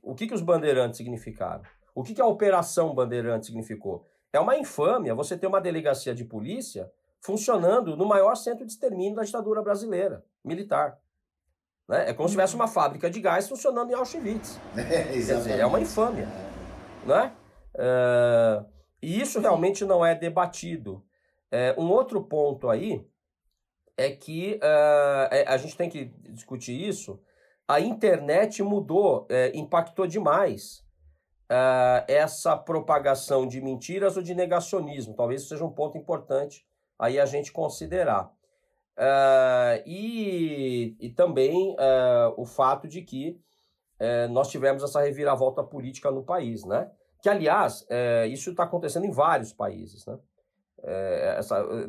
[0.00, 1.64] O que, que os bandeirantes significaram?
[1.92, 4.06] O que, que a Operação Bandeirante significou?
[4.32, 9.16] É uma infâmia você ter uma delegacia de polícia funcionando no maior centro de extermínio
[9.16, 11.00] da ditadura brasileira, militar.
[11.88, 12.10] Né?
[12.10, 14.60] É como se tivesse uma fábrica de gás funcionando em Auschwitz.
[14.78, 16.28] É, dizer, é uma infâmia.
[17.04, 17.32] Né?
[17.74, 18.64] Uh,
[19.02, 21.04] e isso realmente não é debatido.
[21.52, 23.09] Uh, um outro ponto aí
[24.00, 27.20] é que uh, a gente tem que discutir isso.
[27.68, 30.84] A internet mudou, impactou demais
[32.08, 35.14] essa propagação de mentiras ou de negacionismo.
[35.14, 36.66] Talvez seja um ponto importante
[36.98, 38.32] aí a gente considerar.
[39.00, 43.40] Uh, e, e também uh, o fato de que
[43.98, 46.90] uh, nós tivemos essa reviravolta política no país, né?
[47.22, 47.86] Que, aliás,
[48.30, 50.18] isso está acontecendo em vários países, né?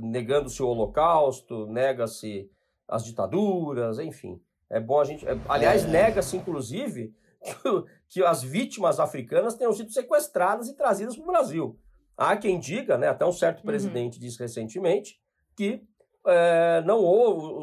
[0.02, 2.50] Negando-se o holocausto, nega-se
[2.88, 4.42] as ditaduras, enfim.
[4.70, 5.26] É bom a gente...
[5.48, 5.88] aliás, é.
[5.88, 11.80] nega-se, inclusive, que, que as vítimas africanas tenham sido sequestradas e trazidas para o Brasil.
[12.18, 13.66] Há quem diga, né, até um certo uhum.
[13.66, 14.22] presidente uhum.
[14.22, 15.20] disse recentemente,
[15.56, 15.84] que
[16.26, 17.04] é, não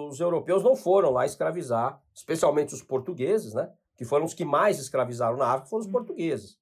[0.09, 4.79] os europeus não foram lá escravizar, especialmente os portugueses, né, que foram os que mais
[4.79, 5.93] escravizaram na África, foram os uhum.
[5.93, 6.59] portugueses.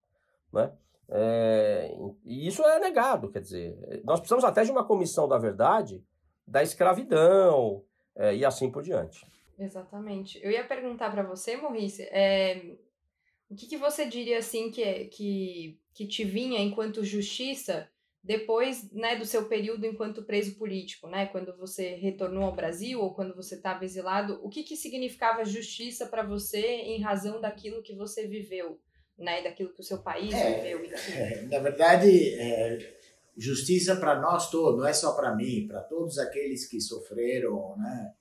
[0.53, 0.73] Né?
[1.09, 6.03] É, e isso é negado, quer dizer, nós precisamos até de uma comissão da verdade
[6.47, 9.27] da escravidão é, e assim por diante.
[9.59, 10.39] Exatamente.
[10.43, 12.77] Eu ia perguntar para você, Maurice, é,
[13.51, 17.89] o que, que você diria assim que, que, que te vinha enquanto justiça
[18.23, 23.15] depois né, do seu período enquanto preso político, né, quando você retornou ao Brasil ou
[23.15, 27.95] quando você estava exilado, o que, que significava justiça para você em razão daquilo que
[27.95, 28.81] você viveu,
[29.19, 30.91] né, daquilo que o seu país é, viveu?
[31.15, 32.97] É, na verdade, é,
[33.37, 38.13] justiça para nós todos, não é só para mim, para todos aqueles que sofreram, né,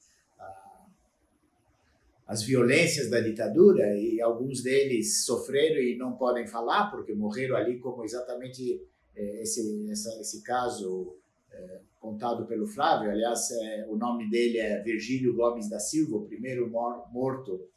[2.27, 7.79] as violências da ditadura e alguns deles sofreram e não podem falar porque morreram ali
[7.79, 8.81] como exatamente
[9.15, 11.15] é, esse, essa, esse caso
[11.51, 16.25] é, contado pelo Flávio, aliás, é, o nome dele é Virgílio Gomes da Silva, o
[16.25, 17.67] primeiro mor morto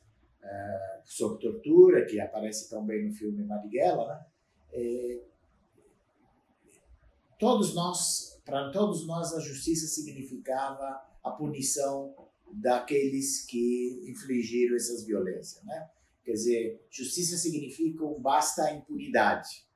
[0.42, 4.26] é, sob tortura, que aparece também no filme Marighella, né?
[4.72, 5.20] É,
[7.38, 12.14] todos nós, para todos nós, a justiça significava a punição
[12.52, 15.88] daqueles que infligiram essas violências, né?
[16.24, 19.66] Quer dizer, justiça significa um basta a impunidade,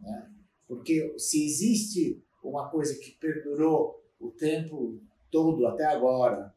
[0.00, 0.30] né?
[0.66, 6.54] Porque se existe uma coisa que perdurou o tempo todo até agora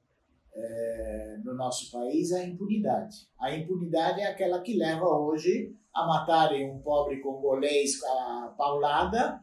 [0.55, 3.27] é, no nosso país é a impunidade.
[3.39, 9.41] A impunidade é aquela que leva hoje a matarem um pobre congolês a paulada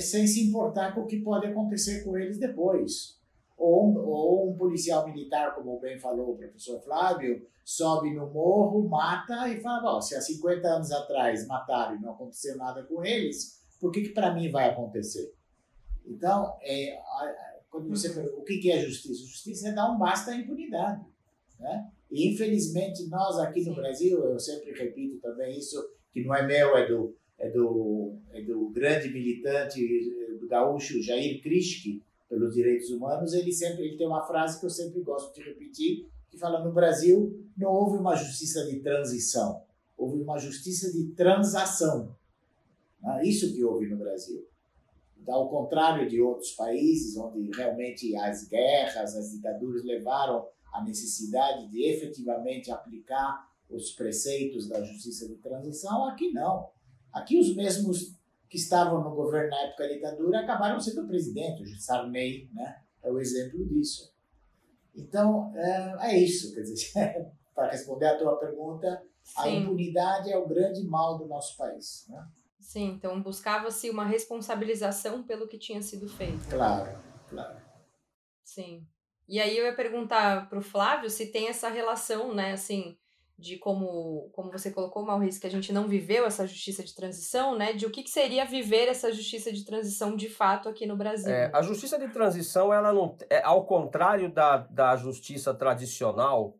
[0.00, 3.18] sem se importar com o que pode acontecer com eles depois.
[3.56, 9.48] Ou, ou um policial militar, como bem falou o professor Flávio, sobe no morro, mata
[9.48, 13.90] e fala: se há 50 anos atrás mataram e não aconteceu nada com eles, por
[13.90, 15.34] que, que para mim vai acontecer?
[16.06, 16.98] Então, é,
[17.70, 18.14] quando você uhum.
[18.14, 19.26] pergunta o que, é justiça?
[19.26, 21.04] Justiça é dar um basta à impunidade.
[21.58, 21.90] Né?
[22.10, 25.80] E, infelizmente, nós aqui no Brasil, eu sempre repito também isso,
[26.12, 29.80] que não é meu, é do, é do, é do grande militante
[30.40, 34.70] do gaúcho Jair Krischke, pelos direitos humanos, ele sempre ele tem uma frase que eu
[34.70, 39.64] sempre gosto de repetir, que fala no Brasil não houve uma justiça de transição,
[39.98, 42.14] houve uma justiça de transação.
[43.02, 43.22] Né?
[43.24, 44.46] Isso que houve no Brasil.
[45.20, 51.68] Então, ao contrário de outros países, onde realmente as guerras, as ditaduras levaram à necessidade
[51.68, 56.70] de efetivamente aplicar os preceitos da justiça de transição, aqui não.
[57.12, 58.14] Aqui os mesmos
[58.48, 61.62] que estavam no governo na época da ditadura acabaram sendo presidente.
[61.62, 64.12] O Sarney né, é o exemplo disso.
[64.94, 66.52] Então, é, é isso.
[66.52, 69.34] Quer dizer, para responder à tua pergunta, Sim.
[69.36, 72.06] a impunidade é o grande mal do nosso país.
[72.08, 72.26] Né?
[72.70, 76.48] Sim, então buscava-se uma responsabilização pelo que tinha sido feito.
[76.48, 76.88] Claro,
[77.28, 77.56] claro.
[78.44, 78.86] Sim.
[79.28, 82.96] E aí eu ia perguntar para o Flávio se tem essa relação, né, assim,
[83.36, 87.58] de como, como você colocou, Maurício, que a gente não viveu essa justiça de transição,
[87.58, 90.96] né, de o que, que seria viver essa justiça de transição de fato aqui no
[90.96, 91.28] Brasil.
[91.32, 96.56] É, a justiça de transição, ela não, é, ao contrário da, da justiça tradicional,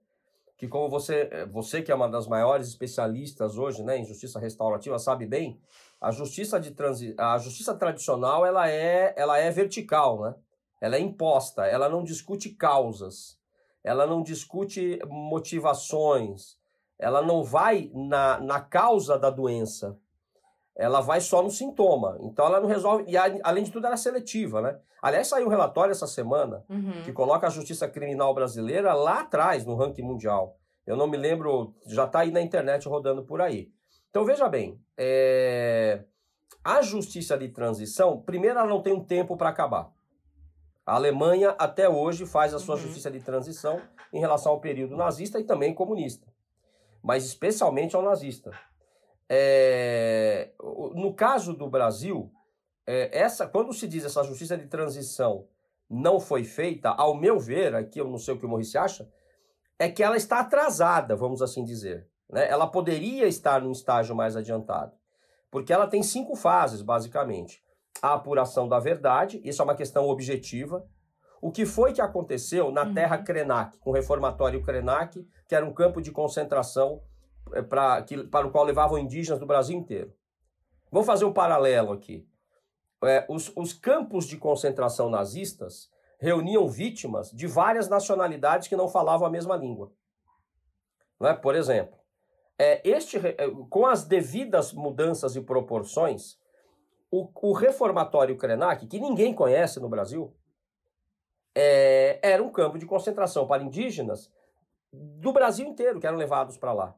[0.56, 4.98] que como você, você que é uma das maiores especialistas hoje, né, em justiça restaurativa,
[4.98, 5.58] sabe bem,
[6.00, 10.34] a justiça de transi a justiça tradicional ela é ela é vertical, né?
[10.80, 13.38] Ela é imposta, ela não discute causas,
[13.84, 16.56] ela não discute motivações,
[16.98, 19.98] ela não vai na, na causa da doença,
[20.74, 22.16] ela vai só no sintoma.
[22.20, 23.04] Então ela não resolve.
[23.06, 24.78] E além de tudo, ela é seletiva, né?
[25.02, 27.02] Aliás, saiu um relatório essa semana uhum.
[27.04, 30.56] que coloca a justiça criminal brasileira lá atrás no ranking mundial.
[30.86, 33.70] Eu não me lembro, já está aí na internet rodando por aí.
[34.10, 36.04] Então veja bem, é...
[36.64, 39.92] a justiça de transição, primeiro, ela não tem um tempo para acabar.
[40.84, 42.80] A Alemanha até hoje faz a sua uhum.
[42.82, 43.80] justiça de transição
[44.12, 46.26] em relação ao período nazista e também comunista,
[47.00, 48.50] mas especialmente ao nazista.
[49.28, 50.50] É...
[50.94, 52.32] No caso do Brasil,
[52.84, 55.46] é, essa, quando se diz essa justiça de transição
[55.88, 59.08] não foi feita, ao meu ver, aqui eu não sei o que o Maurício acha,
[59.78, 62.09] é que ela está atrasada, vamos assim dizer.
[62.32, 62.48] Né?
[62.48, 64.92] Ela poderia estar num estágio mais adiantado,
[65.50, 67.62] porque ela tem cinco fases, basicamente.
[68.00, 70.86] A apuração da verdade, isso é uma questão objetiva.
[71.42, 72.94] O que foi que aconteceu na uhum.
[72.94, 77.02] terra Krenak, com o reformatório Krenak, que era um campo de concentração
[77.52, 80.12] eh, pra, que, para o qual levavam indígenas do Brasil inteiro.
[80.90, 82.26] Vou fazer um paralelo aqui.
[83.02, 89.26] É, os, os campos de concentração nazistas reuniam vítimas de várias nacionalidades que não falavam
[89.26, 89.90] a mesma língua.
[91.18, 91.34] Não é?
[91.34, 91.99] Por exemplo,
[92.62, 93.34] é, este, é,
[93.70, 96.38] com as devidas mudanças e proporções,
[97.10, 100.36] o, o reformatório Krenak, que ninguém conhece no Brasil,
[101.54, 104.30] é, era um campo de concentração para indígenas
[104.92, 106.94] do Brasil inteiro que eram levados para lá,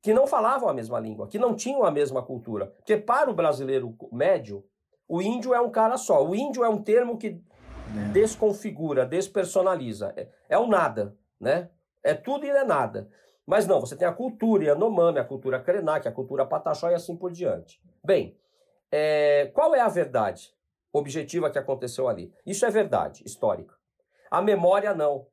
[0.00, 2.68] que não falavam a mesma língua, que não tinham a mesma cultura.
[2.68, 4.64] Porque para o brasileiro médio,
[5.06, 6.26] o índio é um cara só.
[6.26, 8.08] O índio é um termo que é.
[8.10, 10.14] desconfigura, despersonaliza.
[10.16, 11.68] É, é o nada, né?
[12.02, 13.10] É tudo e não é nada.
[13.46, 17.16] Mas não, você tem a cultura Yanomami, a cultura Krenak, a cultura Pataxó e assim
[17.16, 17.80] por diante.
[18.02, 18.36] Bem,
[18.90, 20.54] é, qual é a verdade
[20.92, 22.32] objetiva que aconteceu ali?
[22.46, 23.74] Isso é verdade histórica.
[24.30, 25.26] A memória não.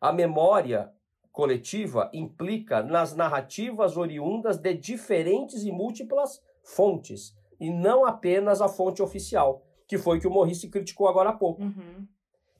[0.00, 0.92] A memória
[1.32, 9.02] coletiva implica nas narrativas oriundas de diferentes e múltiplas fontes, e não apenas a fonte
[9.02, 11.62] oficial, que foi o que o Morrice criticou agora há pouco.
[11.62, 12.06] Uhum.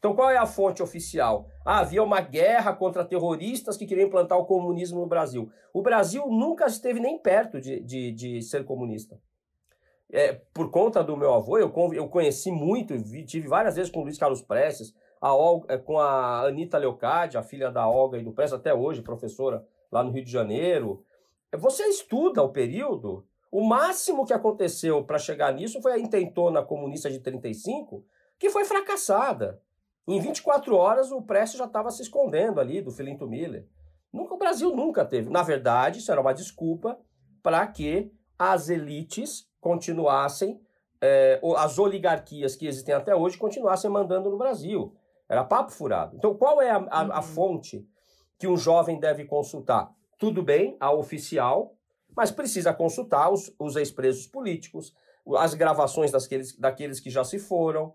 [0.04, 1.48] Então, qual é a fonte oficial?
[1.64, 5.50] Ah, havia uma guerra contra terroristas que queriam implantar o comunismo no Brasil.
[5.72, 9.18] O Brasil nunca esteve nem perto de, de, de ser comunista.
[10.12, 14.00] É, por conta do meu avô, eu, eu conheci muito, vi, tive várias vezes com
[14.00, 18.18] o Luiz Carlos Prestes, a Olga, é, com a Anitta Leocádia, a filha da Olga
[18.18, 21.02] e do Prestes, até hoje, professora lá no Rio de Janeiro.
[21.56, 27.10] Você estuda o período, o máximo que aconteceu para chegar nisso foi a intentona comunista
[27.10, 28.04] de 35,
[28.38, 29.62] que foi fracassada.
[30.06, 33.66] Em 24 horas, o Prestes já estava se escondendo ali do Filinto Miller.
[34.12, 35.30] Nunca, o Brasil nunca teve.
[35.30, 36.98] Na verdade, isso era uma desculpa
[37.42, 40.60] para que as elites continuassem,
[41.00, 44.94] é, as oligarquias que existem até hoje continuassem mandando no Brasil.
[45.28, 46.16] Era papo furado.
[46.16, 47.22] Então, qual é a, a, a uhum.
[47.22, 47.88] fonte
[48.38, 49.90] que um jovem deve consultar?
[50.18, 51.74] Tudo bem, a oficial,
[52.16, 54.94] mas precisa consultar os, os ex-presos políticos,
[55.36, 57.94] as gravações daqueles, daqueles que já se foram,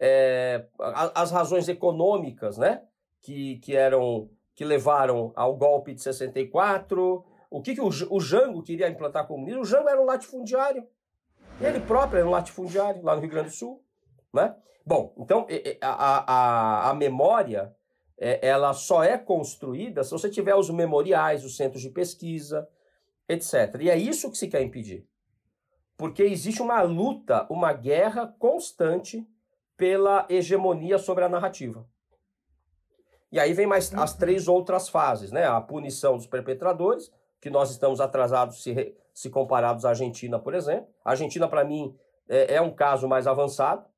[0.00, 0.66] é,
[1.14, 2.82] as razões econômicas, né,
[3.20, 8.62] que, que eram que levaram ao golpe de 64, o que, que o, o Jango
[8.62, 9.62] queria implantar comunismo?
[9.62, 10.86] O Jango era um latifundiário.
[11.60, 13.82] Ele próprio era um latifundiário lá no Rio Grande do Sul.
[14.34, 14.54] Né?
[14.84, 15.46] Bom, então
[15.80, 17.74] a, a, a memória
[18.18, 22.68] é, ela só é construída se você tiver os memoriais, os centros de pesquisa,
[23.26, 23.76] etc.
[23.80, 25.06] E é isso que se quer impedir.
[25.96, 29.26] Porque existe uma luta, uma guerra constante
[29.80, 31.88] pela hegemonia sobre a narrativa.
[33.32, 35.46] E aí vem mais as três outras fases, né?
[35.46, 37.10] A punição dos perpetradores,
[37.40, 40.86] que nós estamos atrasados se, se comparados à Argentina, por exemplo.
[41.02, 41.96] A Argentina, para mim,
[42.28, 43.88] é, é, um caso mais avançado.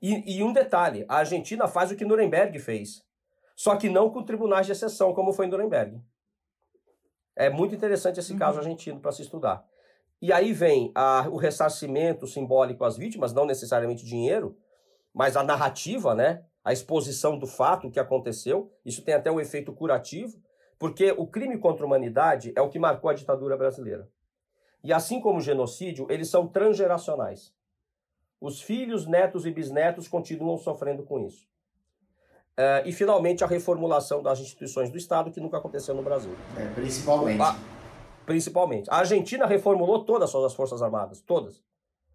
[0.00, 3.04] E, e um detalhe, a Argentina faz o que Nuremberg fez,
[3.54, 6.00] só que não com tribunais de exceção, como foi em Nuremberg.
[7.36, 8.38] É muito interessante esse uhum.
[8.38, 9.62] caso argentino para se estudar.
[10.22, 14.56] E aí vem a, o ressarcimento simbólico às vítimas, não necessariamente dinheiro,
[15.12, 16.44] mas a narrativa, né?
[16.62, 20.38] A exposição do fato que aconteceu, isso tem até um efeito curativo,
[20.78, 24.08] porque o crime contra a humanidade é o que marcou a ditadura brasileira.
[24.82, 27.54] E assim como o genocídio, eles são transgeracionais.
[28.40, 31.46] Os filhos, netos e bisnetos continuam sofrendo com isso.
[32.52, 36.34] Uh, e, finalmente, a reformulação das instituições do Estado, que nunca aconteceu no Brasil.
[36.58, 37.40] É, principalmente.
[37.40, 37.56] A,
[38.24, 38.90] principalmente.
[38.90, 41.62] A Argentina reformulou todas as suas Forças Armadas, todas.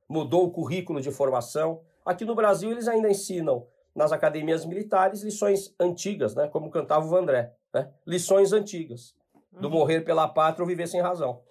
[0.10, 5.74] Mudou o currículo de formação, Aqui no Brasil eles ainda ensinam nas academias militares lições
[5.80, 6.48] antigas, né?
[6.48, 7.92] Como cantava o Vandré, né?
[8.06, 9.16] Lições antigas
[9.52, 9.74] do uhum.
[9.74, 11.42] morrer pela pátria ou viver sem razão.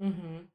[0.00, 0.46] Uhum.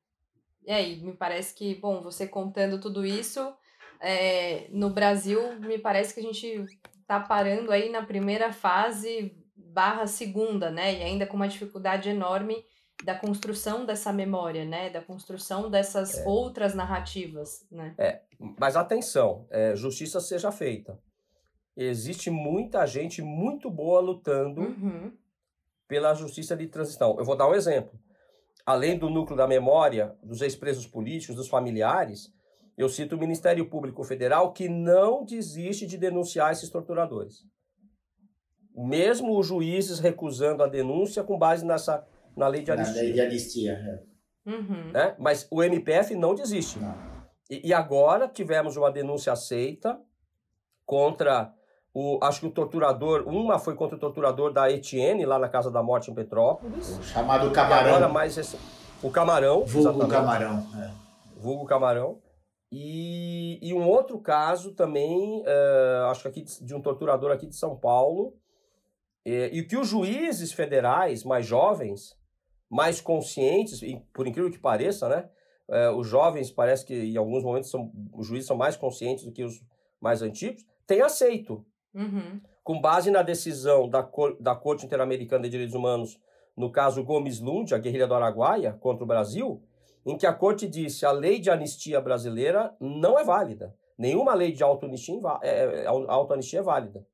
[0.66, 3.54] E aí, me parece que, bom, você contando tudo isso,
[4.00, 6.66] é, no Brasil, me parece que a gente
[7.06, 10.94] tá parando aí na primeira fase barra segunda, né?
[10.94, 12.64] E ainda com uma dificuldade enorme
[13.04, 14.90] da construção dessa memória, né?
[14.90, 16.28] Da construção dessas é.
[16.28, 17.94] outras narrativas, né?
[17.98, 18.22] É,
[18.58, 20.98] mas atenção, é, justiça seja feita.
[21.76, 25.12] Existe muita gente muito boa lutando uhum.
[25.88, 27.16] pela justiça de transição.
[27.18, 28.00] Eu vou dar um exemplo.
[28.66, 32.32] Além do núcleo da memória, dos ex-presos políticos, dos familiares,
[32.78, 37.44] eu cito o Ministério Público Federal que não desiste de denunciar esses torturadores.
[38.76, 42.96] Mesmo os juízes recusando a denúncia com base nessa na lei de anistia.
[42.96, 44.14] Na lei de anistia, é.
[44.50, 44.92] Uhum.
[44.92, 45.16] Né?
[45.18, 46.80] Mas o MPF não desiste.
[46.80, 46.94] Não.
[47.50, 50.00] E, e, agora tivemos uma denúncia aceita
[50.86, 51.54] contra
[51.94, 52.20] o.
[52.22, 53.28] Acho que o torturador.
[53.28, 56.98] Uma foi contra o torturador da Etienne, lá na Casa da Morte em Petrópolis.
[56.98, 57.96] O chamado Camarão.
[57.96, 58.58] agora mais esse,
[59.02, 59.66] o Camarão.
[59.66, 60.68] Vulgo Camarão.
[60.78, 60.92] É.
[61.38, 62.20] Vulgo Camarão.
[62.72, 67.46] E, e um outro caso também, uh, acho que aqui de, de um torturador aqui
[67.46, 68.34] de São Paulo,
[69.24, 72.18] é, e que os juízes federais mais jovens
[72.74, 75.30] mais conscientes, por incrível que pareça, né?
[75.70, 79.32] É, os jovens parece que em alguns momentos são, os juízes são mais conscientes do
[79.32, 79.62] que os
[80.02, 81.64] mais antigos, têm aceito.
[81.94, 82.42] Uhum.
[82.64, 84.10] Com base na decisão da,
[84.40, 86.20] da Corte Interamericana de Direitos Humanos,
[86.58, 89.62] no caso Gomes Lund, a guerrilha do Araguaia, contra o Brasil,
[90.04, 93.76] em que a Corte disse a lei de anistia brasileira não é válida.
[93.96, 97.06] Nenhuma lei de auto-anistia é, é, auto é válida.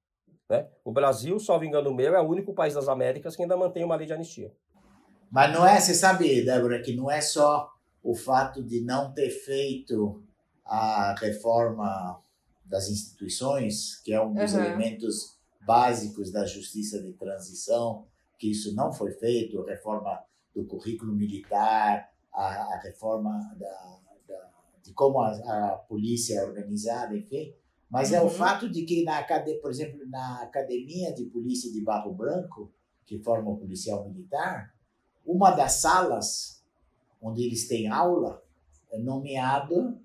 [0.49, 0.67] Né?
[0.85, 3.97] O Brasil, salvo engano meu, é o único país das Américas que ainda mantém uma
[3.97, 4.53] lei de anistia.
[5.31, 7.71] Mas não é, você sabe, Débora, que não é só
[8.01, 10.23] o fato de não ter feito
[10.65, 12.21] a reforma
[12.65, 14.63] das instituições, que é um dos uhum.
[14.63, 18.05] elementos básicos da justiça de transição,
[18.37, 20.23] que isso não foi feito, a reforma
[20.55, 24.49] do currículo militar, a, a reforma da, da,
[24.83, 27.53] de como a, a, polícia é organizada, enfim.
[27.89, 28.17] Mas uhum.
[28.17, 28.29] é o uhum.
[28.29, 29.23] fato de que, na,
[29.61, 32.71] por exemplo, na Academia de Polícia de Barro Branco,
[33.05, 34.73] que forma o policial militar,
[35.29, 36.63] uma das salas
[37.21, 38.43] onde eles têm aula
[38.91, 39.97] é nomeado,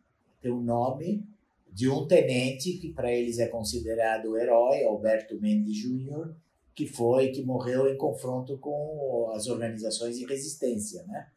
[0.43, 1.27] tem o um nome
[1.73, 6.37] de um tenente que para eles é considerado herói, Alberto Mendes Júnior,
[6.75, 11.29] que foi que morreu em confronto com as organizações de resistência, né?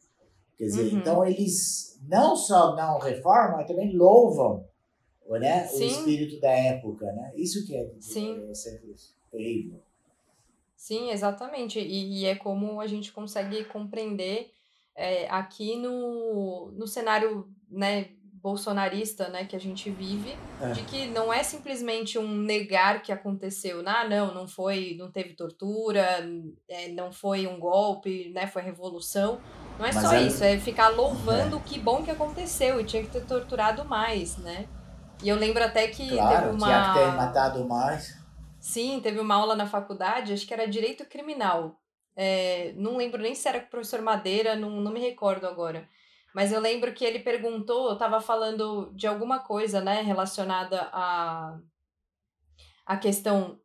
[0.56, 0.98] Quer dizer, uhum.
[0.98, 4.64] então eles não só não reformam, mas também louvam,
[5.30, 7.32] né, o espírito da época, né?
[7.36, 8.48] Isso que é, Sim.
[8.50, 8.94] é sempre
[9.30, 9.80] terrível.
[10.78, 11.80] Sim, exatamente.
[11.80, 14.52] E, e, é como a gente consegue compreender
[14.96, 18.10] é, aqui no, no cenário né,
[18.40, 20.70] bolsonarista né, que a gente vive, é.
[20.70, 23.82] de que não é simplesmente um negar que aconteceu.
[23.84, 26.24] Ah, não, não foi, não teve tortura,
[26.68, 29.40] é, não foi um golpe, né, foi revolução.
[29.80, 30.22] Não é Mas só é...
[30.22, 31.60] isso, é ficar louvando é.
[31.60, 34.68] que bom que aconteceu e tinha que ter torturado mais, né?
[35.24, 36.66] E eu lembro até que claro, teve uma...
[36.66, 38.17] tinha que ter matado mais.
[38.68, 41.80] Sim, teve uma aula na faculdade, acho que era Direito Criminal.
[42.14, 45.88] É, não lembro nem se era com o professor Madeira, não, não me recordo agora.
[46.34, 51.58] Mas eu lembro que ele perguntou, eu estava falando de alguma coisa, né, relacionada a,
[52.84, 53.58] a questão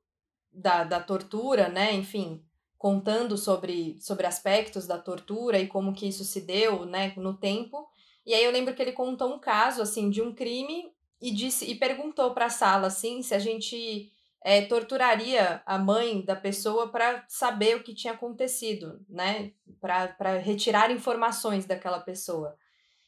[0.53, 2.41] da, da tortura, né, enfim,
[2.77, 7.89] contando sobre, sobre aspectos da tortura e como que isso se deu, né, no tempo.
[8.25, 11.69] E aí eu lembro que ele contou um caso, assim, de um crime e disse
[11.69, 14.12] e perguntou para a sala, assim, se a gente
[14.43, 20.91] é, torturaria a mãe da pessoa para saber o que tinha acontecido, né, para retirar
[20.91, 22.57] informações daquela pessoa.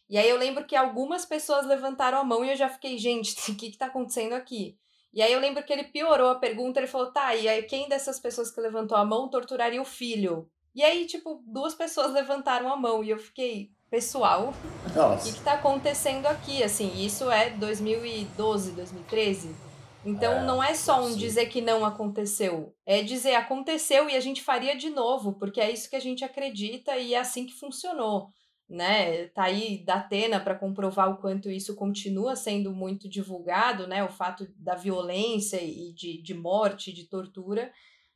[0.09, 3.51] E aí eu lembro que algumas pessoas levantaram a mão e eu já fiquei, gente,
[3.51, 4.77] o que está acontecendo aqui?
[5.13, 7.89] E aí eu lembro que ele piorou a pergunta, ele falou, tá, e aí quem
[7.89, 10.49] dessas pessoas que levantou a mão torturaria o filho?
[10.73, 14.53] E aí, tipo, duas pessoas levantaram a mão e eu fiquei, pessoal,
[14.85, 16.63] o que, está acontecendo aqui?
[16.63, 19.64] Assim, isso é 2012, 2013.
[20.05, 24.19] Então é, não é só um dizer que não aconteceu, é dizer aconteceu e a
[24.19, 27.53] gente faria de novo, porque é isso que a gente acredita e é assim que
[27.53, 28.29] funcionou
[28.67, 29.27] né?
[29.27, 34.03] Tá aí da Atena para comprovar o quanto isso continua sendo muito divulgado, né?
[34.03, 37.71] O fato da violência e de, de morte, de tortura,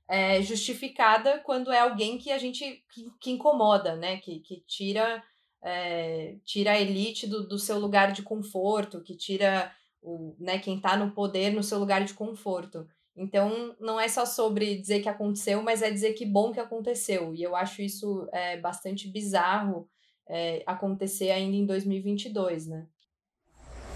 [0.07, 4.17] é justificada quando é alguém que a gente que, que incomoda, né?
[4.17, 5.23] Que, que tira
[5.61, 9.71] é, tira a elite do, do seu lugar de conforto, que tira
[10.01, 12.87] o, né, quem está no poder no seu lugar de conforto.
[13.15, 17.33] Então, não é só sobre dizer que aconteceu, mas é dizer que bom que aconteceu.
[17.35, 19.89] E eu acho isso é, bastante bizarro
[20.27, 22.87] é, acontecer ainda em 2022, né?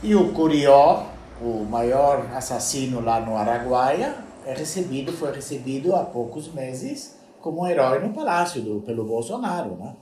[0.02, 1.08] E o Curió,
[1.42, 7.68] o maior assassino lá no Araguaia, é recebido, foi recebido há poucos meses como um
[7.68, 9.96] herói no palácio do, pelo Bolsonaro, né?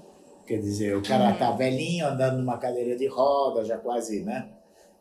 [0.47, 1.38] Quer dizer, o cara uhum.
[1.38, 4.49] tá velhinho, andando numa cadeira de roda, já quase, né?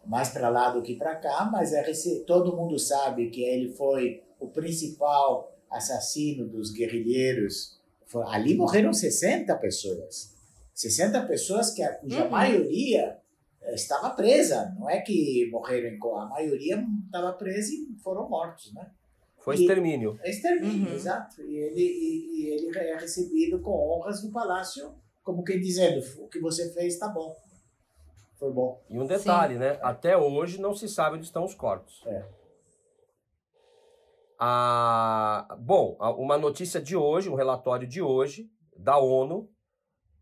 [0.06, 1.84] Mais para lá do que para cá, mas é,
[2.26, 7.78] todo mundo sabe que ele foi o principal assassino dos guerrilheiros.
[8.26, 10.34] Ali morreram 60 pessoas.
[10.74, 12.30] 60 pessoas que a, cuja uhum.
[12.30, 13.18] maioria
[13.62, 14.74] eh, estava presa.
[14.78, 18.90] Não é que morreram em a maioria estava presa e foram mortos, né?
[19.38, 20.18] Foi e, extermínio.
[20.24, 20.94] Extermínio, uhum.
[20.94, 21.42] exato.
[21.42, 24.92] E ele, e, e, ele é recebido com honras no palácio,
[25.22, 27.36] como quem dizendo, o que você fez está bom.
[28.40, 28.82] Foi bom.
[28.88, 29.60] E um detalhe, Sim.
[29.60, 29.78] né?
[29.82, 32.02] Até hoje não se sabe onde estão os corpos.
[32.06, 32.24] É.
[34.38, 39.50] Ah, bom, uma notícia de hoje, um relatório de hoje da ONU,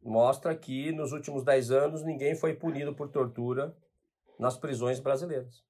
[0.03, 3.77] mostra que nos últimos 10 anos ninguém foi punido por tortura
[4.37, 5.63] nas prisões brasileiras.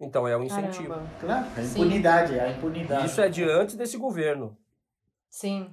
[0.00, 0.88] Então é um incentivo.
[0.88, 1.10] Caramba.
[1.20, 3.06] Claro, a impunidade, a impunidade.
[3.06, 4.58] Isso é diante desse governo.
[5.30, 5.72] Sim.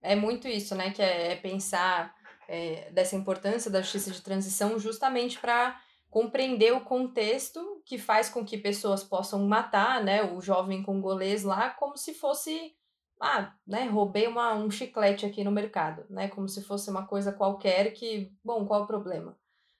[0.00, 0.92] É muito isso, né?
[0.92, 2.14] Que é, é pensar
[2.48, 5.78] é, dessa importância da justiça de transição justamente para
[6.10, 11.68] compreender o contexto que faz com que pessoas possam matar, né, o jovem congolês lá
[11.70, 12.74] como se fosse
[13.20, 17.32] ah, né, roubei uma, um chiclete aqui no mercado, né, como se fosse uma coisa
[17.32, 19.36] qualquer que, bom, qual é o problema?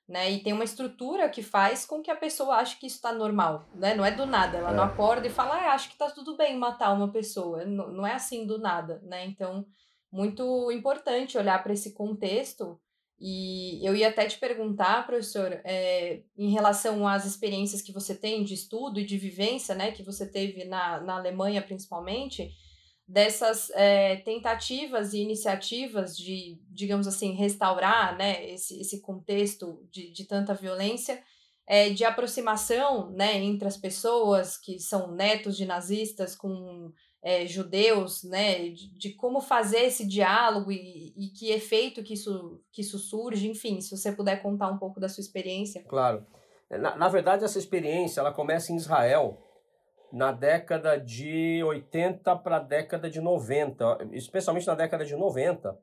[0.07, 3.13] Né, e tem uma estrutura que faz com que a pessoa ache que isso está
[3.13, 3.95] normal, né?
[3.95, 4.75] Não é do nada, ela é.
[4.75, 7.67] não acorda e fala, ah, acho que está tudo bem matar uma pessoa.
[7.67, 9.27] Não, não é assim do nada, né?
[9.27, 9.67] Então,
[10.11, 12.81] muito importante olhar para esse contexto.
[13.21, 18.45] E eu ia até te perguntar, professor, é, em relação às experiências que você tem
[18.45, 22.53] de estudo e de vivência, né, que você teve na, na Alemanha principalmente,
[23.09, 30.25] dessas é, tentativas e iniciativas de, digamos assim, restaurar né, esse, esse contexto de, de
[30.25, 31.21] tanta violência,
[31.67, 36.93] é, de aproximação né, entre as pessoas que são netos de nazistas com
[37.23, 42.63] é, judeus, né, de, de, como fazer esse diálogo e, e, que efeito que isso,
[42.71, 45.83] que isso surge, enfim, se você puder contar um pouco da sua experiência.
[45.85, 46.25] Claro.
[46.71, 49.43] Na, na verdade, essa experiência ela começa em Israel
[50.13, 55.79] na década de 80 para a década de 90, especialmente na década de 90,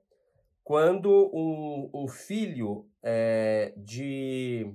[0.64, 4.74] quando um, um filho é, de,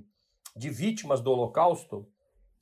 [0.55, 2.07] de vítimas do Holocausto,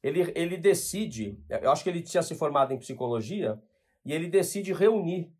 [0.02, 3.62] ele, ele decide, eu acho que ele tinha se formado em psicologia,
[4.06, 5.32] e ele decide reunir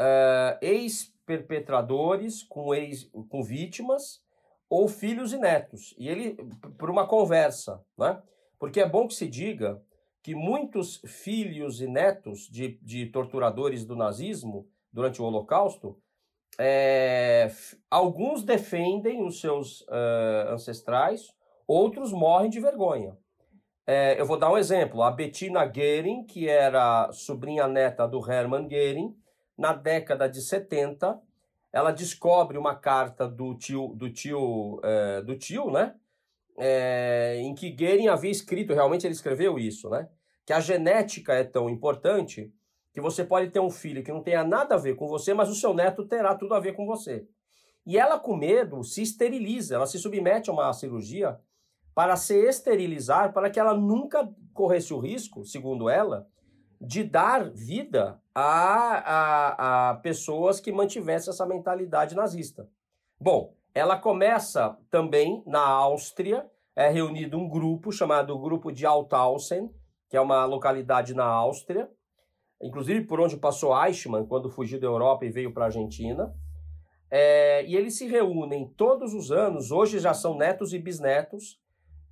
[0.00, 4.22] uh, ex-perpetradores com, ex, com vítimas
[4.68, 5.94] ou filhos e netos.
[5.98, 6.36] E ele,
[6.78, 8.20] por uma conversa, né?
[8.58, 9.82] Porque é bom que se diga
[10.22, 16.00] que muitos filhos e netos de, de torturadores do nazismo durante o Holocausto,
[16.58, 17.50] é,
[17.90, 21.34] alguns defendem os seus uh, ancestrais,
[21.66, 23.18] outros morrem de vergonha.
[23.86, 25.02] É, eu vou dar um exemplo.
[25.02, 29.14] A Bettina Goering, que era sobrinha neta do Hermann Goering,
[29.56, 31.20] na década de 70,
[31.72, 35.94] ela descobre uma carta do tio, do tio, é, do tio, né?
[36.56, 40.08] É, em que Goering havia escrito, realmente ele escreveu isso, né?
[40.46, 42.52] Que a genética é tão importante
[42.92, 45.50] que você pode ter um filho que não tenha nada a ver com você, mas
[45.50, 47.26] o seu neto terá tudo a ver com você.
[47.84, 51.38] E ela, com medo, se esteriliza, ela se submete a uma cirurgia
[51.94, 56.26] para se esterilizar, para que ela nunca corresse o risco, segundo ela,
[56.80, 62.68] de dar vida a, a, a pessoas que mantivessem essa mentalidade nazista.
[63.18, 69.70] Bom, ela começa também na Áustria, é reunido um grupo chamado Grupo de Althausen,
[70.08, 71.88] que é uma localidade na Áustria,
[72.60, 76.34] inclusive por onde passou Eichmann quando fugiu da Europa e veio para a Argentina.
[77.10, 81.60] É, e eles se reúnem todos os anos, hoje já são netos e bisnetos,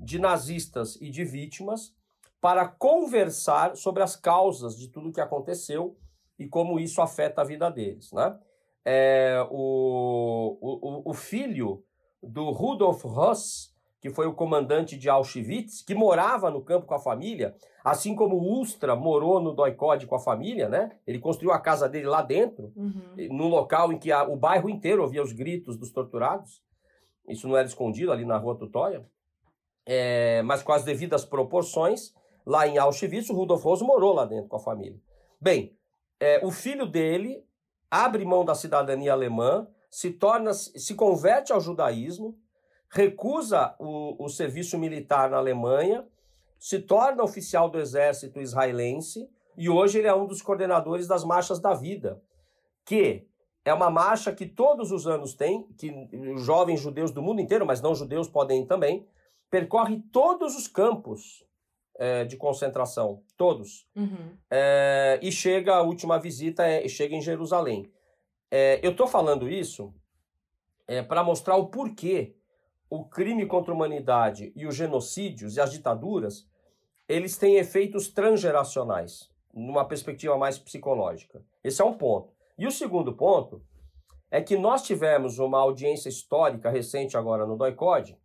[0.02, 1.94] de nazistas e de vítimas
[2.40, 5.96] para conversar sobre as causas de tudo que aconteceu
[6.36, 8.10] e como isso afeta a vida deles.
[8.12, 8.36] Né?
[8.84, 11.84] É, o, o, o filho
[12.20, 16.98] do Rudolf Höss, que foi o comandante de Auschwitz, que morava no campo com a
[16.98, 20.96] família, assim como o Ustra morou no Doikod com a família, né?
[21.06, 23.28] Ele construiu a casa dele lá dentro, uhum.
[23.30, 26.60] no local em que a, o bairro inteiro ouvia os gritos dos torturados.
[27.28, 29.06] Isso não era escondido ali na rua Tutóia
[29.86, 32.14] é, mas com as devidas proporções,
[32.46, 34.98] lá em Auschwitz, o Rudolf Rose morou lá dentro com a família.
[35.40, 35.76] Bem,
[36.20, 37.44] é, o filho dele
[37.90, 42.38] abre mão da cidadania alemã, se torna, se converte ao judaísmo,
[42.88, 46.06] recusa o, o serviço militar na Alemanha,
[46.58, 51.60] se torna oficial do exército israelense e hoje ele é um dos coordenadores das marchas
[51.60, 52.22] da vida,
[52.84, 53.26] que
[53.64, 55.92] é uma marcha que todos os anos tem, que
[56.36, 59.06] jovens judeus do mundo inteiro, mas não judeus podem ir também,
[59.52, 61.44] percorre todos os campos
[61.96, 63.86] é, de concentração, todos.
[63.94, 64.34] Uhum.
[64.50, 67.92] É, e chega, a última visita é, chega em Jerusalém.
[68.50, 69.94] É, eu estou falando isso
[70.88, 72.34] é, para mostrar o porquê
[72.88, 76.48] o crime contra a humanidade e os genocídios e as ditaduras,
[77.06, 81.44] eles têm efeitos transgeracionais, numa perspectiva mais psicológica.
[81.62, 82.32] Esse é um ponto.
[82.56, 83.62] E o segundo ponto
[84.30, 88.16] é que nós tivemos uma audiência histórica recente agora no DOICOD,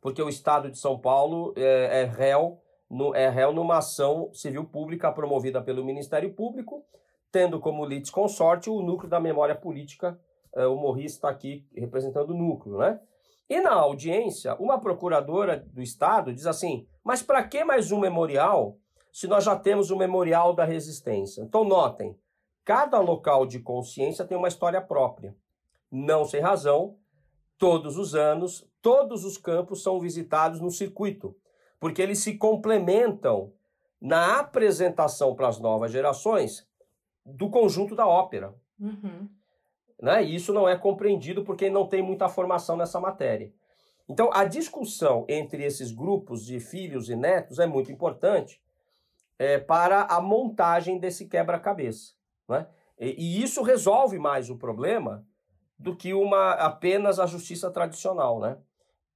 [0.00, 4.64] porque o Estado de São Paulo é, é réu no, é réu numa ação civil
[4.64, 6.84] pública promovida pelo Ministério Público,
[7.30, 10.18] tendo como litisconsorte o núcleo da memória política,
[10.54, 13.00] é, o Morris está aqui representando o núcleo, né?
[13.48, 18.76] E na audiência, uma procuradora do Estado diz assim: mas para que mais um memorial
[19.12, 21.42] se nós já temos o memorial da resistência?
[21.42, 22.16] Então, notem,
[22.64, 25.34] cada local de consciência tem uma história própria.
[25.90, 26.96] Não sem razão,
[27.58, 31.36] todos os anos, todos os campos são visitados no circuito,
[31.80, 33.52] porque eles se complementam
[34.00, 36.66] na apresentação para as novas gerações
[37.26, 38.54] do conjunto da ópera.
[38.80, 39.28] Uhum.
[40.00, 40.24] Né?
[40.24, 43.52] E isso não é compreendido porque não tem muita formação nessa matéria.
[44.08, 48.62] Então, a discussão entre esses grupos de filhos e netos é muito importante
[49.38, 52.14] é, para a montagem desse quebra-cabeça.
[52.48, 52.66] Né?
[52.98, 55.26] E, e isso resolve mais o problema
[55.78, 58.58] do que uma apenas a justiça tradicional, né?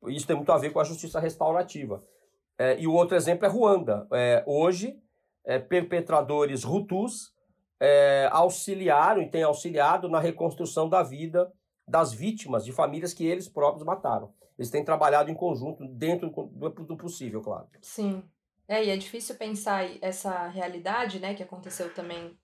[0.08, 2.04] Isso tem muito a ver com a justiça restaurativa.
[2.58, 4.06] É, e o outro exemplo é Ruanda.
[4.12, 4.98] É, hoje,
[5.44, 7.32] é, perpetradores Hutus
[7.80, 11.52] é, auxiliaram e têm auxiliado na reconstrução da vida
[11.86, 14.32] das vítimas de famílias que eles próprios mataram.
[14.56, 17.66] Eles têm trabalhado em conjunto dentro do, do possível, claro.
[17.80, 18.22] Sim.
[18.68, 22.38] É, e é difícil pensar essa realidade, né, que aconteceu também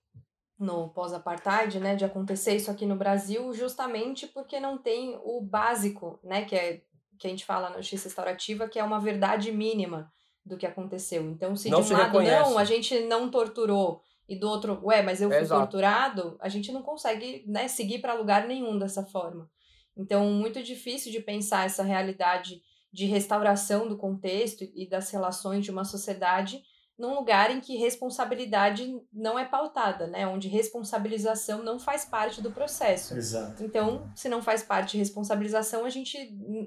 [0.59, 6.19] no pós-apartheid, né, de acontecer isso aqui no Brasil, justamente porque não tem o básico,
[6.21, 6.81] né, que é
[7.17, 10.11] que a gente fala na justiça restaurativa, que é uma verdade mínima
[10.45, 11.29] do que aconteceu.
[11.29, 12.49] Então, se Não de um lado reconhece.
[12.49, 15.61] não, a gente não torturou e do outro, ué, mas eu fui Exato.
[15.61, 19.49] torturado, a gente não consegue né, seguir para lugar nenhum dessa forma.
[19.97, 25.71] Então, muito difícil de pensar essa realidade de restauração do contexto e das relações de
[25.71, 26.63] uma sociedade
[26.99, 30.27] num lugar em que responsabilidade não é pautada, né?
[30.27, 33.15] Onde responsabilização não faz parte do processo.
[33.15, 33.63] Exato.
[33.63, 36.17] Então, se não faz parte de responsabilização, a gente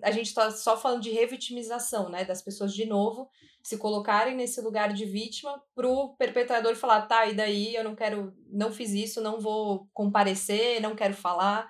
[0.03, 2.25] a gente está só falando de revitimização, né?
[2.25, 3.29] Das pessoas de novo
[3.63, 8.35] se colocarem nesse lugar de vítima pro perpetrador falar, tá, e daí eu não quero,
[8.51, 11.69] não fiz isso, não vou comparecer, não quero falar.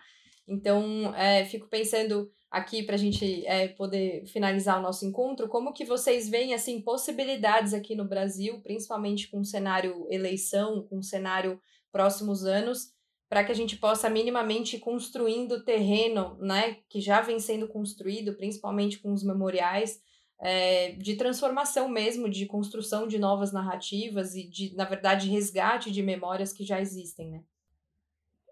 [0.49, 5.73] Então, é, fico pensando aqui para a gente é, poder finalizar o nosso encontro, como
[5.73, 11.03] que vocês veem assim possibilidades aqui no Brasil, principalmente com o cenário eleição, com o
[11.03, 11.59] cenário
[11.91, 12.93] próximos anos,
[13.27, 18.35] para que a gente possa minimamente ir construindo terreno, né, que já vem sendo construído,
[18.35, 20.03] principalmente com os memoriais,
[20.39, 26.03] é, de transformação mesmo, de construção de novas narrativas e de, na verdade, resgate de
[26.03, 27.41] memórias que já existem, né?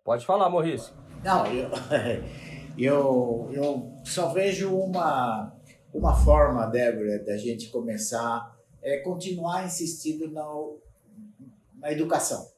[0.03, 0.95] Pode falar, Maurício.
[1.23, 1.69] Não, eu,
[2.79, 5.55] eu, eu só vejo uma,
[5.93, 10.47] uma forma, Débora, da gente começar é continuar insistindo na,
[11.75, 12.49] na educação.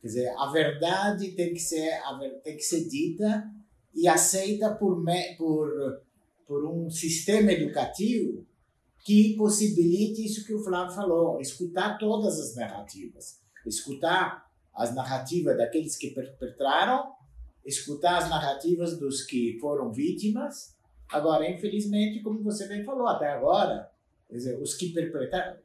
[0.00, 1.90] Quer dizer, a verdade tem que ser,
[2.42, 3.50] tem que ser dita
[3.94, 5.04] e aceita por,
[5.36, 6.02] por,
[6.46, 8.46] por um sistema educativo
[9.04, 15.96] que possibilite isso que o Flávio falou, escutar todas as narrativas, escutar as narrativas daqueles
[15.96, 17.12] que perpetraram,
[17.64, 20.76] escutar as narrativas dos que foram vítimas.
[21.08, 23.90] Agora, infelizmente, como você bem falou até agora,
[24.30, 25.56] dizer, os que perpetraram.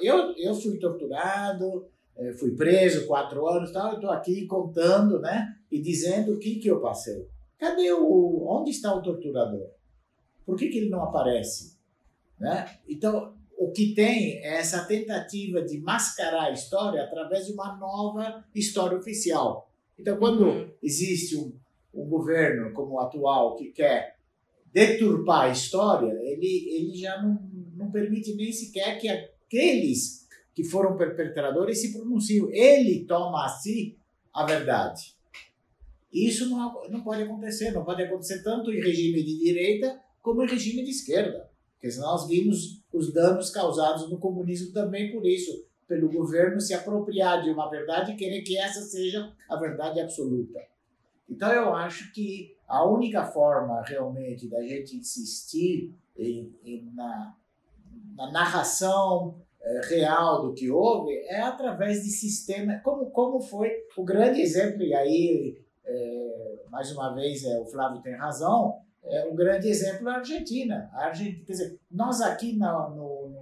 [0.00, 1.86] Eu, eu fui torturado,
[2.16, 3.90] eh, fui preso quatro anos, tal.
[3.90, 7.28] Eu estou aqui contando, né, e dizendo o que que eu passei.
[7.58, 8.46] Cadê o?
[8.48, 9.68] Onde está o torturador?
[10.44, 11.78] Por que que ele não aparece?
[12.38, 12.78] Né?
[12.88, 18.44] Então, o que tem é essa tentativa de mascarar a história através de uma nova
[18.54, 19.70] história oficial.
[19.98, 20.70] Então, quando Uhum.
[20.82, 21.52] existe um,
[21.94, 24.16] um governo como o atual que quer
[24.72, 27.40] deturpar a história, ele, ele já não,
[27.76, 32.48] não permite nem sequer que aqueles que foram perpetradores se pronunciem.
[32.52, 33.96] Ele toma a si
[34.32, 35.14] a verdade.
[36.12, 37.72] Isso não, não pode acontecer.
[37.72, 41.50] Não pode acontecer tanto em regime de direita como em regime de esquerda.
[41.80, 47.42] Porque nós vimos os danos causados no comunismo também por isso, pelo governo se apropriar
[47.42, 50.60] de uma verdade e querer que essa seja a verdade absoluta.
[51.28, 57.34] Então eu acho que a única forma realmente da gente insistir em, em- na,
[58.16, 64.04] na narração eh, real do que houve é através de sistema, como, como foi o
[64.04, 69.68] grande exemplo, e aí, eh, mais uma vez, eh, o Flávio tem razão, é grande
[69.68, 70.90] exemplo é a Argentina.
[70.94, 72.90] A Argentina, quer dizer, nós aqui, no,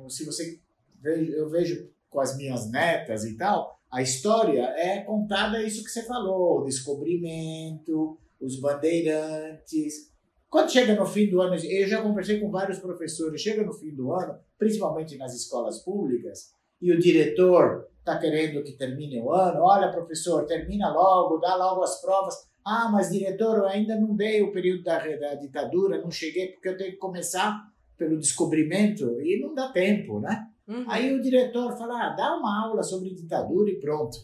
[0.03, 0.59] no- se você
[1.05, 6.03] eu vejo com as minhas netas e tal, a história é contada isso que você
[6.05, 10.13] falou, o descobrimento, os bandeirantes.
[10.49, 13.95] Quando chega no fim do ano, eu já conversei com vários professores, chega no fim
[13.95, 19.63] do ano, principalmente nas escolas públicas, e o diretor está querendo que termine o ano,
[19.63, 22.35] olha professor, termina logo, dá logo as provas,
[22.65, 26.69] ah, mas diretor, eu ainda não dei o período da, da ditadura, não cheguei porque
[26.69, 30.52] eu tenho que começar pelo descobrimento e não dá tempo, né?
[30.73, 30.85] Uhum.
[30.89, 34.17] Aí o diretor fala, ah, dá uma aula sobre ditadura e pronto.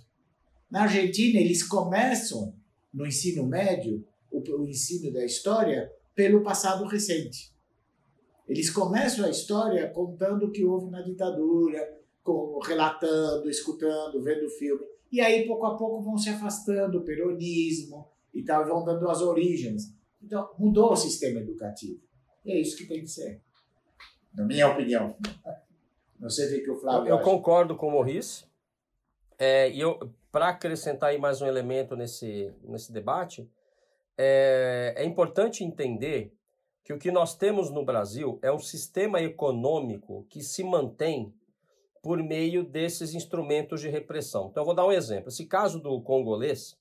[0.71, 2.55] Na Argentina, eles começam
[2.93, 7.53] no ensino médio, o, o ensino da história, pelo passado recente.
[8.47, 14.83] Eles começam a história contando o que houve na ditadura, com, relatando, escutando, vendo filme.
[15.13, 19.21] E aí, pouco a pouco, vão se afastando do peronismo e tal, vão dando as
[19.21, 19.95] origens.
[20.23, 22.01] Então, mudou o sistema educativo.
[22.45, 23.43] E é isso que tem que ser.
[24.35, 25.15] Na minha opinião.
[26.61, 27.25] Que o Eu, Flávio eu acha.
[27.25, 28.47] concordo com o Morris.
[29.39, 29.99] É, e eu,
[30.33, 33.49] para acrescentar aí mais um elemento nesse, nesse debate,
[34.17, 36.35] é, é importante entender
[36.83, 41.33] que o que nós temos no Brasil é um sistema econômico que se mantém
[42.03, 44.49] por meio desses instrumentos de repressão.
[44.51, 45.29] Então, eu vou dar um exemplo.
[45.29, 46.77] Esse caso do congolês,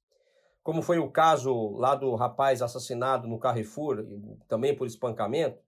[0.64, 4.06] como foi o caso lá do rapaz assassinado no Carrefour,
[4.48, 5.60] também por espancamento,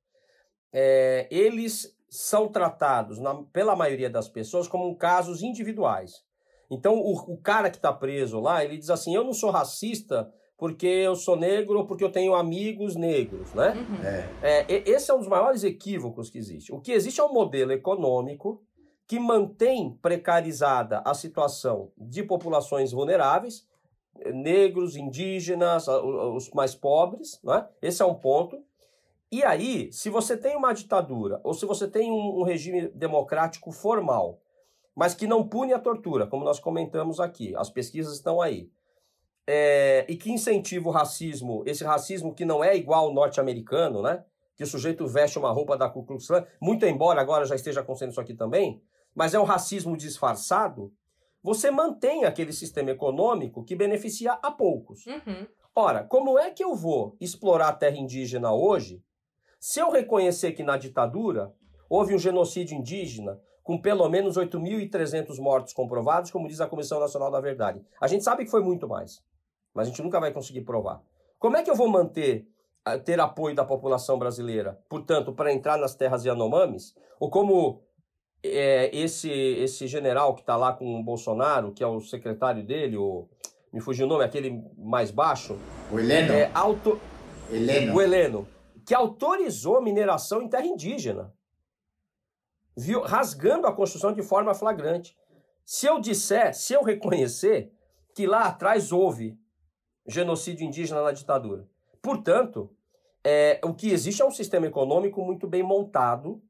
[0.72, 6.24] é, eles são tratados, na- pela maioria das pessoas, como casos individuais.
[6.72, 10.32] Então, o, o cara que está preso lá, ele diz assim: eu não sou racista
[10.58, 13.74] porque eu sou negro ou porque eu tenho amigos negros, né?
[13.76, 14.04] Uhum.
[14.04, 16.72] É, É, esse é um dos maiores equívocos que existe.
[16.74, 18.62] O que existe é um modelo econômico
[19.08, 23.66] que mantém precarizada a situação de populações vulneráveis,
[24.20, 27.66] eh, negros, indígenas, os mais pobres, né?
[27.82, 28.62] Esse é um ponto.
[29.32, 33.72] E aí, se você tem uma ditadura, ou se você tem um, um regime democrático
[33.72, 34.42] formal,
[34.96, 38.72] mas que não pune a tortura, como nós comentamos aqui, as pesquisas estão aí,
[39.48, 44.24] é, e que incentiva o racismo, esse racismo que não é igual ao norte-americano, né?
[44.56, 47.82] Que o sujeito veste uma roupa da Ku Klux Klan, muito embora agora já esteja
[47.82, 48.82] acontecendo isso aqui também,
[49.16, 50.92] mas é um racismo disfarçado,
[51.42, 55.06] você mantém aquele sistema econômico que beneficia a poucos.
[55.06, 55.48] Uhum.
[55.76, 59.02] Ora, como é que eu vou explorar a terra indígena hoje
[59.60, 61.54] se eu reconhecer que na ditadura
[61.90, 67.30] houve um genocídio indígena com pelo menos 8.300 mortos comprovados, como diz a Comissão Nacional
[67.30, 67.84] da Verdade?
[68.02, 69.22] A gente sabe que foi muito mais
[69.74, 71.02] mas a gente nunca vai conseguir provar.
[71.38, 72.48] Como é que eu vou manter,
[72.84, 76.94] ah, ter apoio da população brasileira, portanto, para entrar nas terras Yanomamis?
[77.20, 77.82] Ou como
[78.44, 82.98] é, esse, esse general que está lá com o Bolsonaro, que é o secretário dele,
[82.98, 83.28] o,
[83.72, 85.58] me fugiu o nome, aquele mais baixo.
[85.92, 86.34] O Heleno.
[86.34, 87.00] É, auto,
[87.50, 87.96] Heleno.
[87.96, 88.48] O Heleno,
[88.90, 91.32] que autorizou mineração em terra indígena.
[92.76, 95.16] Viu, rasgando a Constituição de forma flagrante.
[95.64, 97.72] Se eu disser, se eu reconhecer
[98.16, 99.40] que lá atrás houve
[100.08, 101.70] genocídio indígena na ditadura.
[102.02, 102.76] Portanto,
[103.24, 106.42] é, o que existe é um sistema econômico muito bem montado,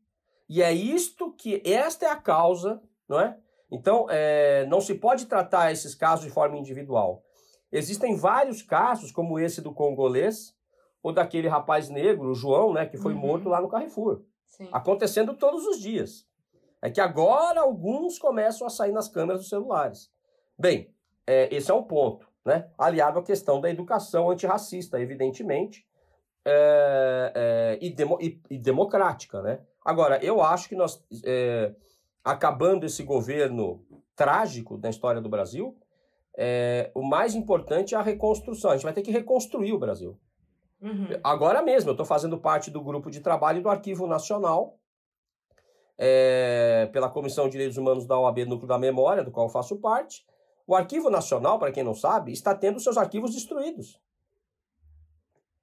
[0.48, 3.38] e é isto que, esta é a causa, não é?
[3.70, 7.22] Então, é, não se pode tratar esses casos de forma individual.
[7.70, 10.58] Existem vários casos, como esse do congolês,
[11.02, 13.20] ou daquele rapaz negro, o João, né, que foi uhum.
[13.20, 14.22] morto lá no Carrefour.
[14.48, 14.68] Sim.
[14.72, 16.28] Acontecendo todos os dias.
[16.82, 20.12] É que agora alguns começam a sair nas câmeras dos celulares.
[20.58, 20.94] Bem,
[21.28, 22.70] é, esse é um ponto né?
[22.78, 25.86] aliado à questão da educação antirracista, evidentemente,
[26.46, 29.42] é, é, e, demo, e, e, democrática.
[29.42, 29.60] Né?
[29.84, 31.74] Agora, eu acho que nós, é,
[32.24, 33.86] acabando esse governo
[34.16, 35.78] trágico da história do Brasil,
[36.38, 38.72] é, o mais importante é a reconstrução.
[38.72, 40.18] A gente vai ter que reconstruir o Brasil.
[40.82, 41.08] Uhum.
[41.24, 44.78] Agora mesmo, eu estou fazendo parte do grupo de trabalho do Arquivo Nacional,
[45.98, 49.76] é, pela Comissão de Direitos Humanos da OAB Núcleo da Memória, do qual eu faço
[49.78, 50.26] parte,
[50.66, 54.00] o Arquivo Nacional, para quem não sabe, está tendo seus arquivos destruídos.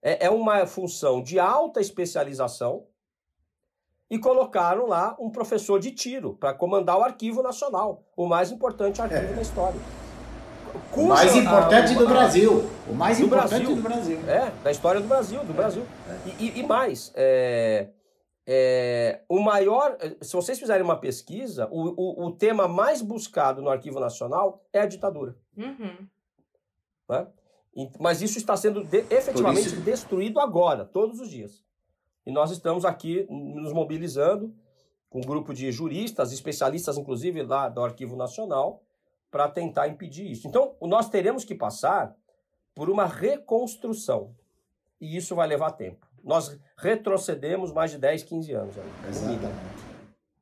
[0.03, 2.87] É, é uma função de alta especialização
[4.11, 9.01] e colocaram lá um professor de tiro para comandar o Arquivo Nacional, o mais importante
[9.01, 9.35] arquivo é.
[9.35, 10.06] da história.
[10.93, 12.71] O mais importante a, do Brasil.
[12.89, 13.77] O mais do importante Brasil.
[13.77, 14.21] do Brasil.
[14.29, 15.57] É, da história do Brasil, do é.
[15.57, 15.87] Brasil.
[16.09, 16.29] É.
[16.29, 17.89] E, e, e, mais, é,
[18.47, 23.69] é, o maior, se vocês fizerem uma pesquisa, o, o, o, tema mais buscado no
[23.69, 25.37] Arquivo Nacional é a ditadura.
[25.57, 26.07] Uhum.
[27.09, 27.27] Né?
[27.75, 29.81] E, mas isso está sendo de, efetivamente isso...
[29.81, 31.65] destruído agora, todos os dias.
[32.25, 34.55] E nós estamos aqui nos mobilizando
[35.09, 38.83] com um grupo de juristas, especialistas, inclusive lá do Arquivo Nacional,
[39.37, 40.49] para tentar impedir isso.
[40.49, 42.17] Então, nós teremos que passar
[42.75, 44.35] por uma reconstrução.
[44.99, 48.75] E isso vai levar tempo nós retrocedemos mais de 10, 15 anos.
[49.09, 49.55] Exatamente.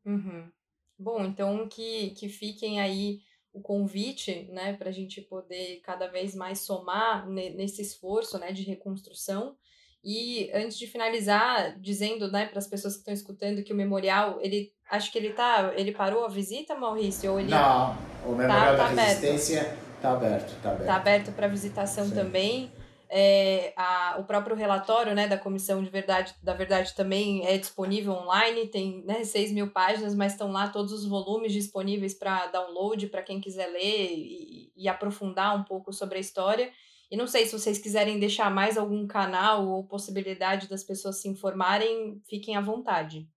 [0.06, 0.50] Uhum.
[0.98, 3.20] Bom, então que, que fiquem aí
[3.52, 8.62] o convite, né, para a gente poder cada vez mais somar nesse esforço, né, de
[8.62, 9.56] reconstrução.
[10.04, 14.38] E antes de finalizar, dizendo, né, para as pessoas que estão escutando que o memorial,
[14.42, 17.96] ele, acho que ele tá, ele parou a visita, Maurício, ou ele Não,
[18.26, 20.80] o memorial tá, tá da resistência está aberto, está aberto.
[20.82, 22.14] Está aberto para visitação Sim.
[22.14, 22.72] também.
[23.08, 28.12] É, a, o próprio relatório né, da Comissão de Verdade da Verdade também é disponível
[28.12, 33.06] online, tem né, 6 mil páginas, mas estão lá todos os volumes disponíveis para download,
[33.06, 36.70] para quem quiser ler e, e, aprofundar um pouco sobre a história.
[37.10, 41.28] E não sei se vocês quiserem deixar mais algum canal ou possibilidade das pessoas se
[41.28, 43.28] informarem, fiquem à vontade.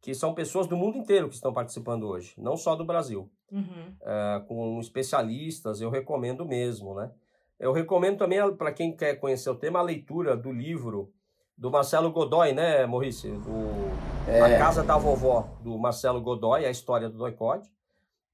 [0.00, 3.30] que são pessoas do mundo inteiro que estão participando hoje, não só do Brasil.
[3.52, 3.94] Uhum.
[4.02, 7.12] É, com especialistas, eu recomendo mesmo, né?
[7.60, 11.12] Eu recomendo também, para quem quer conhecer o tema, a leitura do livro
[11.58, 13.28] do Marcelo Godoy, né, Maurice?
[13.28, 14.40] Do, é.
[14.40, 17.68] A Casa da Vovó, do Marcelo Godoy, a história do Doicode.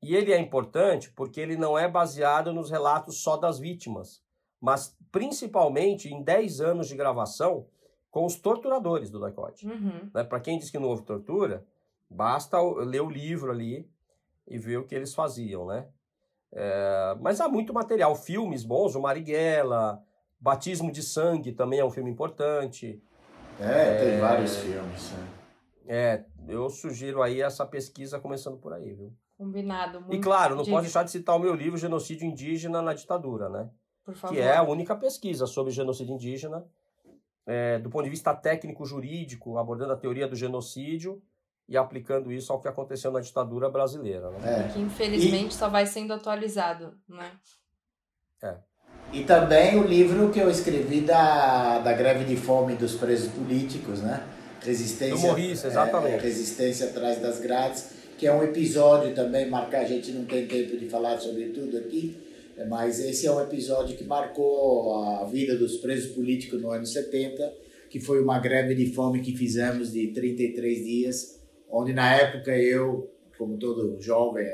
[0.02, 4.22] E ele é importante porque ele não é baseado nos relatos só das vítimas,
[4.60, 7.66] mas principalmente em 10 anos de gravação
[8.10, 9.66] com os torturadores do Doicode.
[9.66, 10.10] Uhum.
[10.14, 10.22] Né?
[10.22, 11.66] Para quem diz que não houve tortura,
[12.10, 13.90] basta ler o livro ali
[14.46, 15.88] e ver o que eles faziam, né?
[16.52, 20.04] É, mas há muito material, filmes bons, o Marighella,
[20.38, 23.02] Batismo de Sangue também é um filme importante.
[23.60, 25.12] É, tem é, vários filmes.
[25.12, 25.28] Né?
[25.86, 29.12] É, eu sugiro aí essa pesquisa começando por aí, viu?
[29.36, 30.00] Combinado.
[30.00, 33.48] Muito e claro, não posso deixar de citar o meu livro Genocídio Indígena na Ditadura,
[33.48, 33.68] né?
[34.04, 34.34] Por favor.
[34.34, 36.64] Que é a única pesquisa sobre genocídio indígena,
[37.46, 41.22] é, do ponto de vista técnico-jurídico, abordando a teoria do genocídio
[41.66, 44.30] e aplicando isso ao que aconteceu na ditadura brasileira.
[44.30, 44.66] Né?
[44.66, 44.72] É.
[44.72, 45.54] Que infelizmente e...
[45.54, 47.32] só vai sendo atualizado, né?
[48.42, 48.58] É.
[49.14, 54.00] E também o livro que eu escrevi da, da greve de fome dos presos políticos,
[54.00, 54.26] né?
[54.60, 55.14] Resistência.
[55.14, 56.16] Do Morris, exatamente.
[56.16, 60.46] É, resistência atrás das grades, que é um episódio também, marcar, a gente não tem
[60.46, 62.16] tempo de falar sobre tudo aqui,
[62.68, 67.52] mas esse é um episódio que marcou a vida dos presos políticos no ano 70,
[67.88, 71.40] que foi uma greve de fome que fizemos de 33 dias,
[71.70, 73.08] onde na época eu,
[73.38, 74.44] como todo jovem,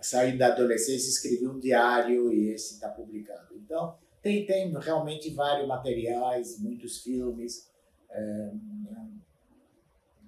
[0.00, 3.54] saí da adolescência, escrevi um diário e esse está publicado.
[3.56, 7.70] Então, tem, tem realmente vários materiais, muitos filmes
[8.10, 8.52] é,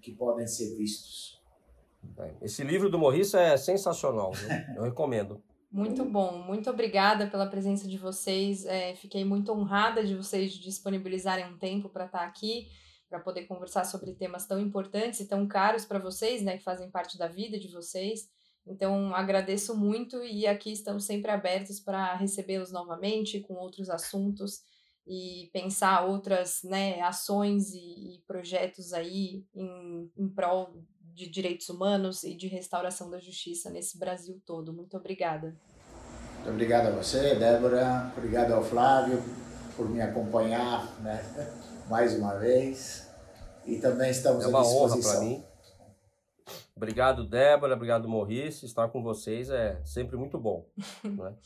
[0.01, 1.41] que podem ser vistos.
[2.41, 4.49] Esse livro do Morris é sensacional, viu?
[4.77, 5.43] eu recomendo.
[5.71, 8.67] Muito bom, muito obrigada pela presença de vocês.
[8.67, 12.69] É, fiquei muito honrada de vocês disponibilizarem um tempo para estar tá aqui
[13.11, 16.89] para poder conversar sobre temas tão importantes e tão caros para vocês, né, que fazem
[16.89, 18.31] parte da vida de vocês.
[18.67, 24.63] Então, agradeço muito e aqui estamos sempre abertos para recebê-los novamente com outros assuntos
[25.07, 30.75] e pensar outras né, ações e, e projetos aí em, em prol
[31.13, 34.73] de direitos humanos e de restauração da justiça nesse Brasil todo.
[34.73, 35.57] Muito obrigada.
[36.37, 38.13] Muito obrigado a você, Débora.
[38.17, 39.23] Obrigado ao Flávio
[39.77, 41.23] por me acompanhar né,
[41.89, 43.09] mais uma vez.
[43.67, 45.50] E também estamos é uma à disposição.
[46.81, 47.75] Obrigado, Débora.
[47.75, 48.63] Obrigado, Morris.
[48.63, 50.67] Estar com vocês é sempre muito bom.
[51.05, 51.37] Né?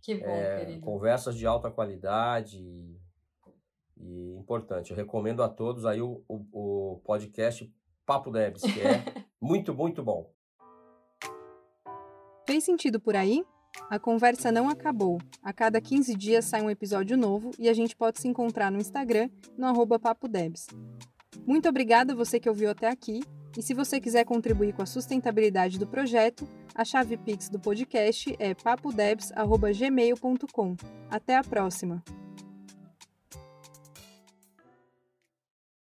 [0.00, 0.80] que bom, é, querido.
[0.80, 2.98] Conversas de alta qualidade e,
[3.98, 4.90] e, importante.
[4.90, 7.70] Eu recomendo a todos aí o, o, o podcast
[8.06, 9.04] Papo Debs, que é
[9.38, 10.32] muito, muito bom.
[12.46, 13.44] Fez sentido por aí?
[13.90, 15.20] A conversa não acabou.
[15.42, 18.78] A cada 15 dias sai um episódio novo e a gente pode se encontrar no
[18.78, 20.68] Instagram, no arroba Papo Debs.
[21.46, 23.20] Muito obrigada a você que ouviu até aqui.
[23.56, 26.44] E se você quiser contribuir com a sustentabilidade do projeto,
[26.74, 30.76] a chave Pix do podcast é papodebs.gmail.com.
[31.10, 32.02] Até a próxima!